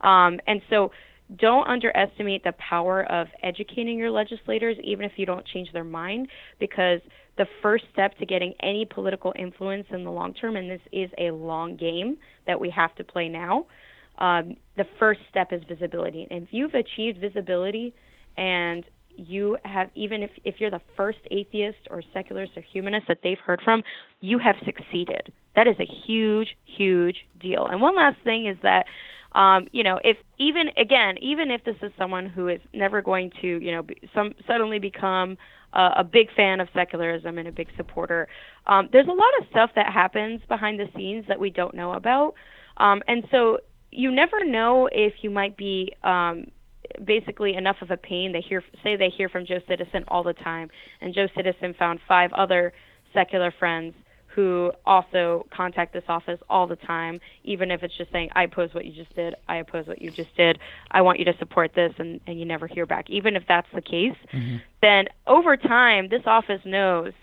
Um, 0.00 0.40
and 0.46 0.62
so 0.70 0.90
don't 1.36 1.68
underestimate 1.68 2.42
the 2.42 2.52
power 2.52 3.04
of 3.10 3.26
educating 3.42 3.98
your 3.98 4.10
legislators, 4.10 4.76
even 4.82 5.04
if 5.04 5.12
you 5.16 5.26
don't 5.26 5.46
change 5.46 5.70
their 5.72 5.84
mind, 5.84 6.28
because 6.58 7.00
the 7.36 7.46
first 7.62 7.84
step 7.92 8.16
to 8.18 8.26
getting 8.26 8.54
any 8.62 8.86
political 8.86 9.32
influence 9.38 9.86
in 9.90 10.04
the 10.04 10.10
long 10.10 10.32
term, 10.34 10.56
and 10.56 10.70
this 10.70 10.80
is 10.92 11.10
a 11.18 11.30
long 11.30 11.76
game 11.76 12.16
that 12.46 12.58
we 12.58 12.70
have 12.70 12.94
to 12.96 13.04
play 13.04 13.28
now, 13.28 13.66
um, 14.18 14.56
the 14.76 14.84
first 14.98 15.20
step 15.30 15.52
is 15.52 15.62
visibility. 15.68 16.26
And 16.30 16.44
if 16.44 16.48
you've 16.50 16.74
achieved 16.74 17.20
visibility 17.20 17.94
and 18.36 18.84
you 19.18 19.56
have 19.64 19.90
even 19.94 20.22
if, 20.22 20.30
if 20.44 20.56
you're 20.58 20.70
the 20.70 20.80
first 20.96 21.18
atheist 21.30 21.78
or 21.90 22.02
secularist 22.14 22.52
or 22.56 22.62
humanist 22.72 23.06
that 23.08 23.18
they've 23.22 23.38
heard 23.44 23.60
from, 23.64 23.82
you 24.20 24.38
have 24.38 24.54
succeeded. 24.64 25.32
That 25.56 25.66
is 25.66 25.74
a 25.80 25.86
huge, 26.06 26.48
huge 26.64 27.16
deal. 27.40 27.66
And 27.66 27.80
one 27.80 27.96
last 27.96 28.16
thing 28.22 28.46
is 28.46 28.56
that 28.62 28.86
um, 29.32 29.68
you 29.72 29.82
know, 29.82 29.98
if 30.04 30.16
even 30.38 30.68
again, 30.76 31.16
even 31.20 31.50
if 31.50 31.64
this 31.64 31.76
is 31.82 31.92
someone 31.98 32.26
who 32.26 32.48
is 32.48 32.60
never 32.72 33.02
going 33.02 33.30
to, 33.42 33.46
you 33.46 33.72
know, 33.72 33.82
be, 33.82 33.96
some 34.14 34.34
suddenly 34.46 34.78
become 34.78 35.36
uh, 35.74 35.90
a 35.96 36.04
big 36.04 36.28
fan 36.34 36.60
of 36.60 36.68
secularism 36.74 37.36
and 37.38 37.46
a 37.46 37.52
big 37.52 37.68
supporter, 37.76 38.26
um, 38.66 38.88
there's 38.92 39.06
a 39.06 39.12
lot 39.12 39.30
of 39.40 39.46
stuff 39.50 39.70
that 39.76 39.92
happens 39.92 40.40
behind 40.48 40.80
the 40.80 40.86
scenes 40.96 41.24
that 41.28 41.38
we 41.38 41.50
don't 41.50 41.74
know 41.74 41.92
about, 41.92 42.34
um, 42.78 43.02
and 43.06 43.24
so 43.30 43.58
you 43.90 44.10
never 44.10 44.44
know 44.44 44.88
if 44.92 45.14
you 45.22 45.30
might 45.30 45.56
be 45.56 45.92
um, 46.04 46.46
basically 47.04 47.54
enough 47.54 47.76
of 47.82 47.90
a 47.90 47.96
pain. 47.96 48.32
They 48.32 48.40
hear 48.40 48.62
say 48.82 48.96
they 48.96 49.10
hear 49.10 49.28
from 49.28 49.44
Joe 49.44 49.60
Citizen 49.68 50.04
all 50.08 50.22
the 50.22 50.32
time, 50.32 50.70
and 51.00 51.14
Joe 51.14 51.26
Citizen 51.36 51.74
found 51.78 52.00
five 52.08 52.32
other 52.32 52.72
secular 53.12 53.52
friends 53.58 53.94
who 54.38 54.70
also 54.86 55.44
contact 55.50 55.92
this 55.92 56.04
office 56.06 56.38
all 56.48 56.68
the 56.68 56.76
time, 56.76 57.18
even 57.42 57.72
if 57.72 57.82
it's 57.82 57.96
just 57.98 58.12
saying, 58.12 58.28
I 58.36 58.44
oppose 58.44 58.72
what 58.72 58.84
you 58.84 58.92
just 58.92 59.12
did, 59.16 59.34
I 59.48 59.56
oppose 59.56 59.88
what 59.88 60.00
you 60.00 60.12
just 60.12 60.32
did, 60.36 60.60
I 60.92 61.02
want 61.02 61.18
you 61.18 61.24
to 61.24 61.36
support 61.40 61.72
this, 61.74 61.92
and, 61.98 62.20
and 62.24 62.38
you 62.38 62.44
never 62.44 62.68
hear 62.68 62.86
back. 62.86 63.10
Even 63.10 63.34
if 63.34 63.42
that's 63.48 63.66
the 63.74 63.80
case, 63.80 64.14
mm-hmm. 64.32 64.58
then 64.80 65.06
over 65.26 65.56
time, 65.56 66.08
this 66.08 66.22
office 66.24 66.60
knows 66.64 67.14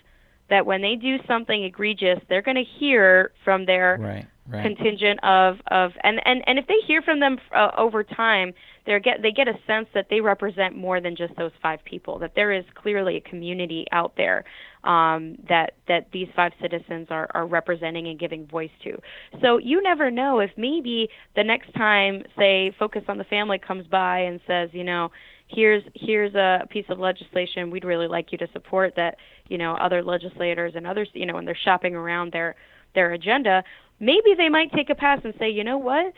that 0.50 0.66
when 0.66 0.82
they 0.82 0.94
do 0.94 1.16
something 1.26 1.64
egregious, 1.64 2.18
they're 2.28 2.42
going 2.42 2.58
to 2.58 2.64
hear 2.78 3.30
from 3.42 3.64
their 3.64 3.96
right, 3.98 4.26
right. 4.48 4.62
contingent 4.62 5.22
of, 5.22 5.56
of 5.68 5.92
and, 6.02 6.20
and, 6.24 6.42
and 6.46 6.58
if 6.58 6.66
they 6.66 6.80
hear 6.86 7.02
from 7.02 7.20
them 7.20 7.38
uh, 7.54 7.70
over 7.76 8.02
time, 8.02 8.52
they 8.86 8.98
get 9.00 9.20
they 9.20 9.32
get 9.32 9.48
a 9.48 9.54
sense 9.66 9.88
that 9.94 10.06
they 10.08 10.20
represent 10.20 10.76
more 10.76 11.00
than 11.00 11.16
just 11.16 11.34
those 11.36 11.50
five 11.60 11.80
people. 11.84 12.18
That 12.20 12.32
there 12.36 12.52
is 12.52 12.64
clearly 12.74 13.16
a 13.16 13.20
community 13.20 13.84
out 13.90 14.14
there 14.16 14.44
um, 14.84 15.36
that 15.48 15.72
that 15.88 16.06
these 16.12 16.28
five 16.36 16.52
citizens 16.62 17.08
are 17.10 17.28
are 17.34 17.46
representing 17.46 18.06
and 18.06 18.18
giving 18.18 18.46
voice 18.46 18.70
to. 18.84 18.96
So 19.42 19.58
you 19.58 19.82
never 19.82 20.10
know 20.10 20.38
if 20.38 20.50
maybe 20.56 21.08
the 21.34 21.42
next 21.42 21.74
time, 21.74 22.22
say, 22.38 22.72
Focus 22.78 23.02
on 23.08 23.18
the 23.18 23.24
Family 23.24 23.58
comes 23.58 23.86
by 23.88 24.20
and 24.20 24.40
says, 24.46 24.70
you 24.72 24.84
know, 24.84 25.10
here's 25.48 25.82
here's 25.94 26.34
a 26.34 26.66
piece 26.70 26.86
of 26.88 26.98
legislation 26.98 27.70
we'd 27.70 27.84
really 27.84 28.08
like 28.08 28.32
you 28.32 28.38
to 28.38 28.48
support 28.52 28.94
that 28.96 29.16
you 29.48 29.58
know 29.58 29.74
other 29.76 30.02
legislators 30.02 30.72
and 30.74 30.86
others 30.86 31.08
you 31.12 31.24
know 31.24 31.34
when 31.34 31.44
they're 31.44 31.56
shopping 31.64 31.94
around 31.94 32.32
their 32.32 32.56
their 32.96 33.12
agenda 33.12 33.62
maybe 34.00 34.34
they 34.36 34.48
might 34.48 34.72
take 34.72 34.90
a 34.90 34.94
pass 34.94 35.20
and 35.24 35.34
say 35.38 35.50
you 35.50 35.64
know 35.64 35.78
what 35.78 36.12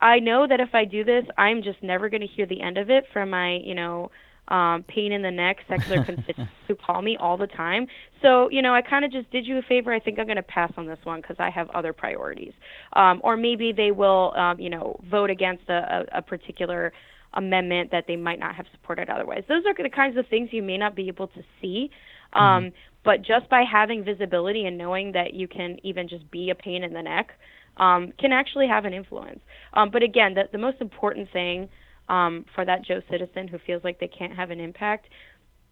I 0.00 0.18
know 0.18 0.46
that 0.46 0.60
if 0.60 0.74
I 0.74 0.84
do 0.84 1.04
this, 1.04 1.24
I'm 1.38 1.62
just 1.62 1.82
never 1.82 2.08
going 2.08 2.20
to 2.20 2.26
hear 2.26 2.46
the 2.46 2.60
end 2.60 2.78
of 2.78 2.90
it 2.90 3.04
from 3.12 3.30
my, 3.30 3.56
you 3.64 3.74
know, 3.74 4.10
um, 4.48 4.84
pain 4.86 5.10
in 5.10 5.22
the 5.22 5.30
neck 5.30 5.56
secular 5.68 6.04
constituents 6.04 6.52
who 6.68 6.76
call 6.76 7.02
me 7.02 7.16
all 7.18 7.36
the 7.36 7.48
time. 7.48 7.86
So, 8.22 8.48
you 8.50 8.62
know, 8.62 8.74
I 8.74 8.82
kind 8.82 9.04
of 9.04 9.10
just 9.10 9.30
did 9.30 9.46
you 9.46 9.58
a 9.58 9.62
favor. 9.62 9.92
I 9.92 9.98
think 9.98 10.18
I'm 10.18 10.26
going 10.26 10.36
to 10.36 10.42
pass 10.42 10.72
on 10.76 10.86
this 10.86 10.98
one 11.04 11.20
because 11.20 11.36
I 11.38 11.50
have 11.50 11.68
other 11.70 11.92
priorities. 11.92 12.52
Um, 12.92 13.20
or 13.24 13.36
maybe 13.36 13.72
they 13.72 13.90
will, 13.90 14.34
um, 14.36 14.60
you 14.60 14.70
know, 14.70 15.00
vote 15.10 15.30
against 15.30 15.68
a, 15.68 16.06
a, 16.12 16.18
a 16.18 16.22
particular 16.22 16.92
amendment 17.34 17.90
that 17.90 18.04
they 18.06 18.16
might 18.16 18.38
not 18.38 18.54
have 18.54 18.66
supported 18.72 19.10
otherwise. 19.10 19.42
Those 19.48 19.64
are 19.66 19.82
the 19.82 19.90
kinds 19.90 20.16
of 20.16 20.26
things 20.28 20.50
you 20.52 20.62
may 20.62 20.78
not 20.78 20.94
be 20.94 21.08
able 21.08 21.26
to 21.28 21.42
see. 21.60 21.90
Um, 22.32 22.42
mm-hmm. 22.42 22.76
But 23.06 23.22
just 23.22 23.48
by 23.48 23.62
having 23.62 24.04
visibility 24.04 24.66
and 24.66 24.76
knowing 24.76 25.12
that 25.12 25.32
you 25.32 25.46
can 25.46 25.78
even 25.84 26.08
just 26.08 26.28
be 26.30 26.50
a 26.50 26.56
pain 26.56 26.82
in 26.82 26.92
the 26.92 27.02
neck, 27.02 27.28
um, 27.76 28.12
can 28.18 28.32
actually 28.32 28.66
have 28.66 28.84
an 28.84 28.92
influence. 28.92 29.38
Um, 29.74 29.90
but 29.92 30.02
again, 30.02 30.34
the, 30.34 30.42
the 30.50 30.58
most 30.58 30.80
important 30.80 31.28
thing 31.32 31.68
um, 32.08 32.44
for 32.54 32.64
that 32.64 32.84
Joe 32.84 33.00
citizen 33.08 33.46
who 33.46 33.58
feels 33.64 33.84
like 33.84 34.00
they 34.00 34.08
can't 34.08 34.34
have 34.34 34.50
an 34.50 34.58
impact, 34.58 35.06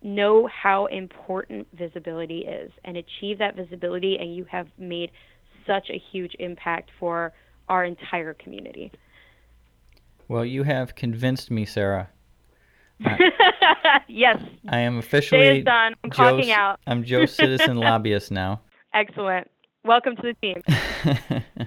know 0.00 0.48
how 0.48 0.86
important 0.86 1.66
visibility 1.76 2.40
is 2.40 2.70
and 2.84 2.96
achieve 2.96 3.38
that 3.38 3.56
visibility, 3.56 4.16
and 4.20 4.34
you 4.36 4.44
have 4.44 4.68
made 4.78 5.10
such 5.66 5.90
a 5.90 6.00
huge 6.12 6.36
impact 6.38 6.90
for 7.00 7.32
our 7.68 7.84
entire 7.84 8.34
community. 8.34 8.92
Well, 10.28 10.44
you 10.44 10.62
have 10.62 10.94
convinced 10.94 11.50
me, 11.50 11.64
Sarah. 11.64 12.10
yes. 14.08 14.42
I 14.68 14.80
am 14.80 14.98
officially 14.98 15.40
Day 15.40 15.58
is 15.58 15.64
done. 15.64 15.94
I'm 16.04 16.10
Joe's, 16.10 16.48
out. 16.50 16.80
I'm 16.86 17.04
Joe 17.04 17.26
Citizen 17.26 17.76
Lobbyist 17.78 18.30
now. 18.30 18.60
Excellent. 18.92 19.50
Welcome 19.84 20.16
to 20.16 20.22
the 20.22 20.34
team. 20.34 21.66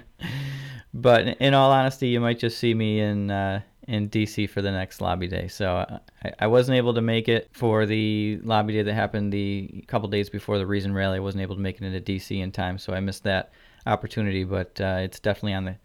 but 0.94 1.28
in 1.40 1.54
all 1.54 1.70
honesty, 1.70 2.08
you 2.08 2.20
might 2.20 2.38
just 2.38 2.58
see 2.58 2.74
me 2.74 3.00
in 3.00 3.30
uh, 3.30 3.60
in 3.86 4.08
DC 4.08 4.48
for 4.50 4.62
the 4.62 4.70
next 4.70 5.00
lobby 5.00 5.28
day. 5.28 5.48
So 5.48 5.76
uh, 5.76 5.98
I, 6.24 6.32
I, 6.40 6.46
wasn't 6.46 6.76
able 6.76 6.92
to 6.94 7.00
make 7.00 7.28
it 7.28 7.48
for 7.52 7.86
the 7.86 8.38
lobby 8.42 8.74
day 8.74 8.82
that 8.82 8.94
happened 8.94 9.32
the 9.32 9.84
couple 9.86 10.08
days 10.08 10.28
before 10.28 10.58
the 10.58 10.66
Reason 10.66 10.92
Rally. 10.92 11.16
I 11.16 11.20
wasn't 11.20 11.42
able 11.42 11.54
to 11.54 11.60
make 11.60 11.80
it 11.80 11.84
into 11.84 12.00
DC 12.00 12.38
in 12.42 12.52
time, 12.52 12.78
so 12.78 12.92
I 12.92 13.00
missed 13.00 13.22
that 13.24 13.52
opportunity. 13.86 14.44
But 14.44 14.80
uh, 14.80 14.98
it's 15.00 15.20
definitely 15.20 15.54
on 15.54 15.64
the 15.66 15.76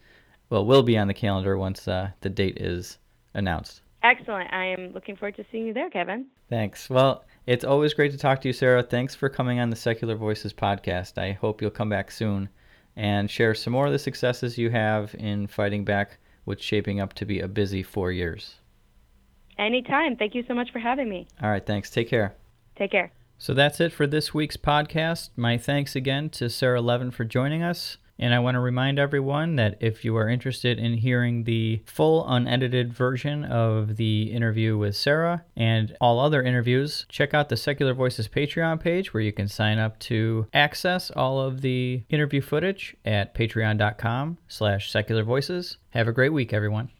well, 0.49 0.65
will 0.65 0.83
be 0.83 0.97
on 0.97 1.07
the 1.07 1.13
calendar 1.13 1.57
once 1.57 1.87
uh, 1.87 2.11
the 2.21 2.29
date 2.29 2.57
is 2.57 2.97
announced. 3.33 3.82
Excellent. 4.03 4.51
I 4.53 4.65
am 4.65 4.91
looking 4.93 5.15
forward 5.15 5.35
to 5.37 5.45
seeing 5.51 5.65
you 5.65 5.73
there, 5.73 5.89
Kevin. 5.89 6.25
Thanks. 6.49 6.89
Well, 6.89 7.23
it's 7.47 7.63
always 7.63 7.93
great 7.93 8.11
to 8.11 8.17
talk 8.17 8.41
to 8.41 8.49
you, 8.49 8.53
Sarah. 8.53 8.83
Thanks 8.83 9.15
for 9.15 9.29
coming 9.29 9.59
on 9.59 9.69
the 9.69 9.75
Secular 9.75 10.15
Voices 10.15 10.53
podcast. 10.53 11.17
I 11.17 11.31
hope 11.31 11.61
you'll 11.61 11.71
come 11.71 11.89
back 11.89 12.11
soon 12.11 12.49
and 12.95 13.31
share 13.31 13.55
some 13.55 13.73
more 13.73 13.87
of 13.87 13.93
the 13.93 13.99
successes 13.99 14.57
you 14.57 14.69
have 14.69 15.15
in 15.17 15.47
fighting 15.47 15.85
back 15.85 16.17
what's 16.43 16.63
shaping 16.63 16.99
up 16.99 17.13
to 17.13 17.25
be 17.25 17.39
a 17.39 17.47
busy 17.47 17.81
four 17.81 18.11
years. 18.11 18.55
Anytime. 19.57 20.17
Thank 20.17 20.35
you 20.35 20.43
so 20.47 20.53
much 20.53 20.71
for 20.71 20.79
having 20.79 21.07
me. 21.07 21.27
All 21.41 21.49
right. 21.49 21.65
Thanks. 21.65 21.89
Take 21.89 22.09
care. 22.09 22.35
Take 22.75 22.91
care. 22.91 23.11
So 23.37 23.53
that's 23.53 23.79
it 23.79 23.91
for 23.91 24.07
this 24.07 24.33
week's 24.33 24.57
podcast. 24.57 25.29
My 25.35 25.57
thanks 25.57 25.95
again 25.95 26.29
to 26.31 26.49
Sarah 26.49 26.81
Levin 26.81 27.11
for 27.11 27.23
joining 27.23 27.63
us. 27.63 27.97
And 28.19 28.33
I 28.33 28.39
want 28.39 28.55
to 28.55 28.59
remind 28.59 28.99
everyone 28.99 29.55
that 29.55 29.77
if 29.79 30.05
you 30.05 30.15
are 30.17 30.29
interested 30.29 30.77
in 30.77 30.93
hearing 30.93 31.43
the 31.43 31.81
full 31.85 32.27
unedited 32.27 32.93
version 32.93 33.43
of 33.43 33.97
the 33.97 34.31
interview 34.31 34.77
with 34.77 34.95
Sarah 34.95 35.43
and 35.55 35.95
all 35.99 36.19
other 36.19 36.43
interviews, 36.43 37.05
check 37.09 37.33
out 37.33 37.49
the 37.49 37.57
Secular 37.57 37.93
Voices 37.93 38.27
Patreon 38.27 38.79
page 38.79 39.13
where 39.13 39.23
you 39.23 39.33
can 39.33 39.47
sign 39.47 39.79
up 39.79 39.97
to 39.99 40.47
access 40.53 41.09
all 41.11 41.39
of 41.39 41.61
the 41.61 42.03
interview 42.09 42.41
footage 42.41 42.95
at 43.03 43.33
patreon.com 43.33 44.37
slash 44.47 44.91
secular 44.91 45.23
voices. 45.23 45.77
Have 45.89 46.07
a 46.07 46.13
great 46.13 46.33
week, 46.33 46.53
everyone. 46.53 46.91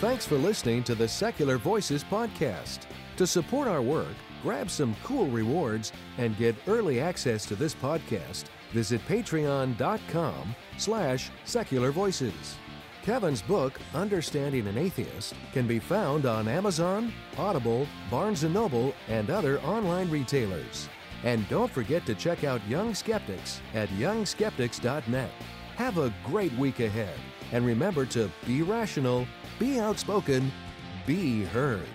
Thanks 0.00 0.26
for 0.26 0.36
listening 0.36 0.82
to 0.84 0.94
the 0.94 1.08
Secular 1.08 1.56
Voices 1.56 2.04
podcast. 2.04 2.80
To 3.16 3.26
support 3.26 3.68
our 3.68 3.80
work, 3.80 4.14
grab 4.42 4.68
some 4.68 4.96
cool 5.04 5.26
rewards 5.28 5.92
and 6.18 6.36
get 6.36 6.56
early 6.66 7.00
access 7.00 7.46
to 7.46 7.54
this 7.54 7.74
podcast 7.74 8.44
visit 8.74 9.00
patreon.com 9.06 10.54
slash 10.76 11.30
secular 11.44 11.90
voices. 11.92 12.56
Kevin's 13.02 13.42
book, 13.42 13.78
Understanding 13.94 14.66
an 14.66 14.78
Atheist, 14.78 15.34
can 15.52 15.66
be 15.66 15.78
found 15.78 16.26
on 16.26 16.48
Amazon, 16.48 17.12
Audible, 17.38 17.86
Barnes 18.10 18.42
& 18.44 18.44
Noble, 18.44 18.94
and 19.08 19.30
other 19.30 19.60
online 19.60 20.10
retailers. 20.10 20.88
And 21.22 21.48
don't 21.48 21.70
forget 21.70 22.04
to 22.06 22.14
check 22.14 22.44
out 22.44 22.66
Young 22.66 22.94
Skeptics 22.94 23.60
at 23.74 23.88
youngskeptics.net. 23.90 25.30
Have 25.76 25.98
a 25.98 26.14
great 26.24 26.52
week 26.54 26.80
ahead, 26.80 27.18
and 27.52 27.66
remember 27.66 28.06
to 28.06 28.30
be 28.46 28.62
rational, 28.62 29.26
be 29.58 29.78
outspoken, 29.78 30.50
be 31.06 31.44
heard. 31.44 31.86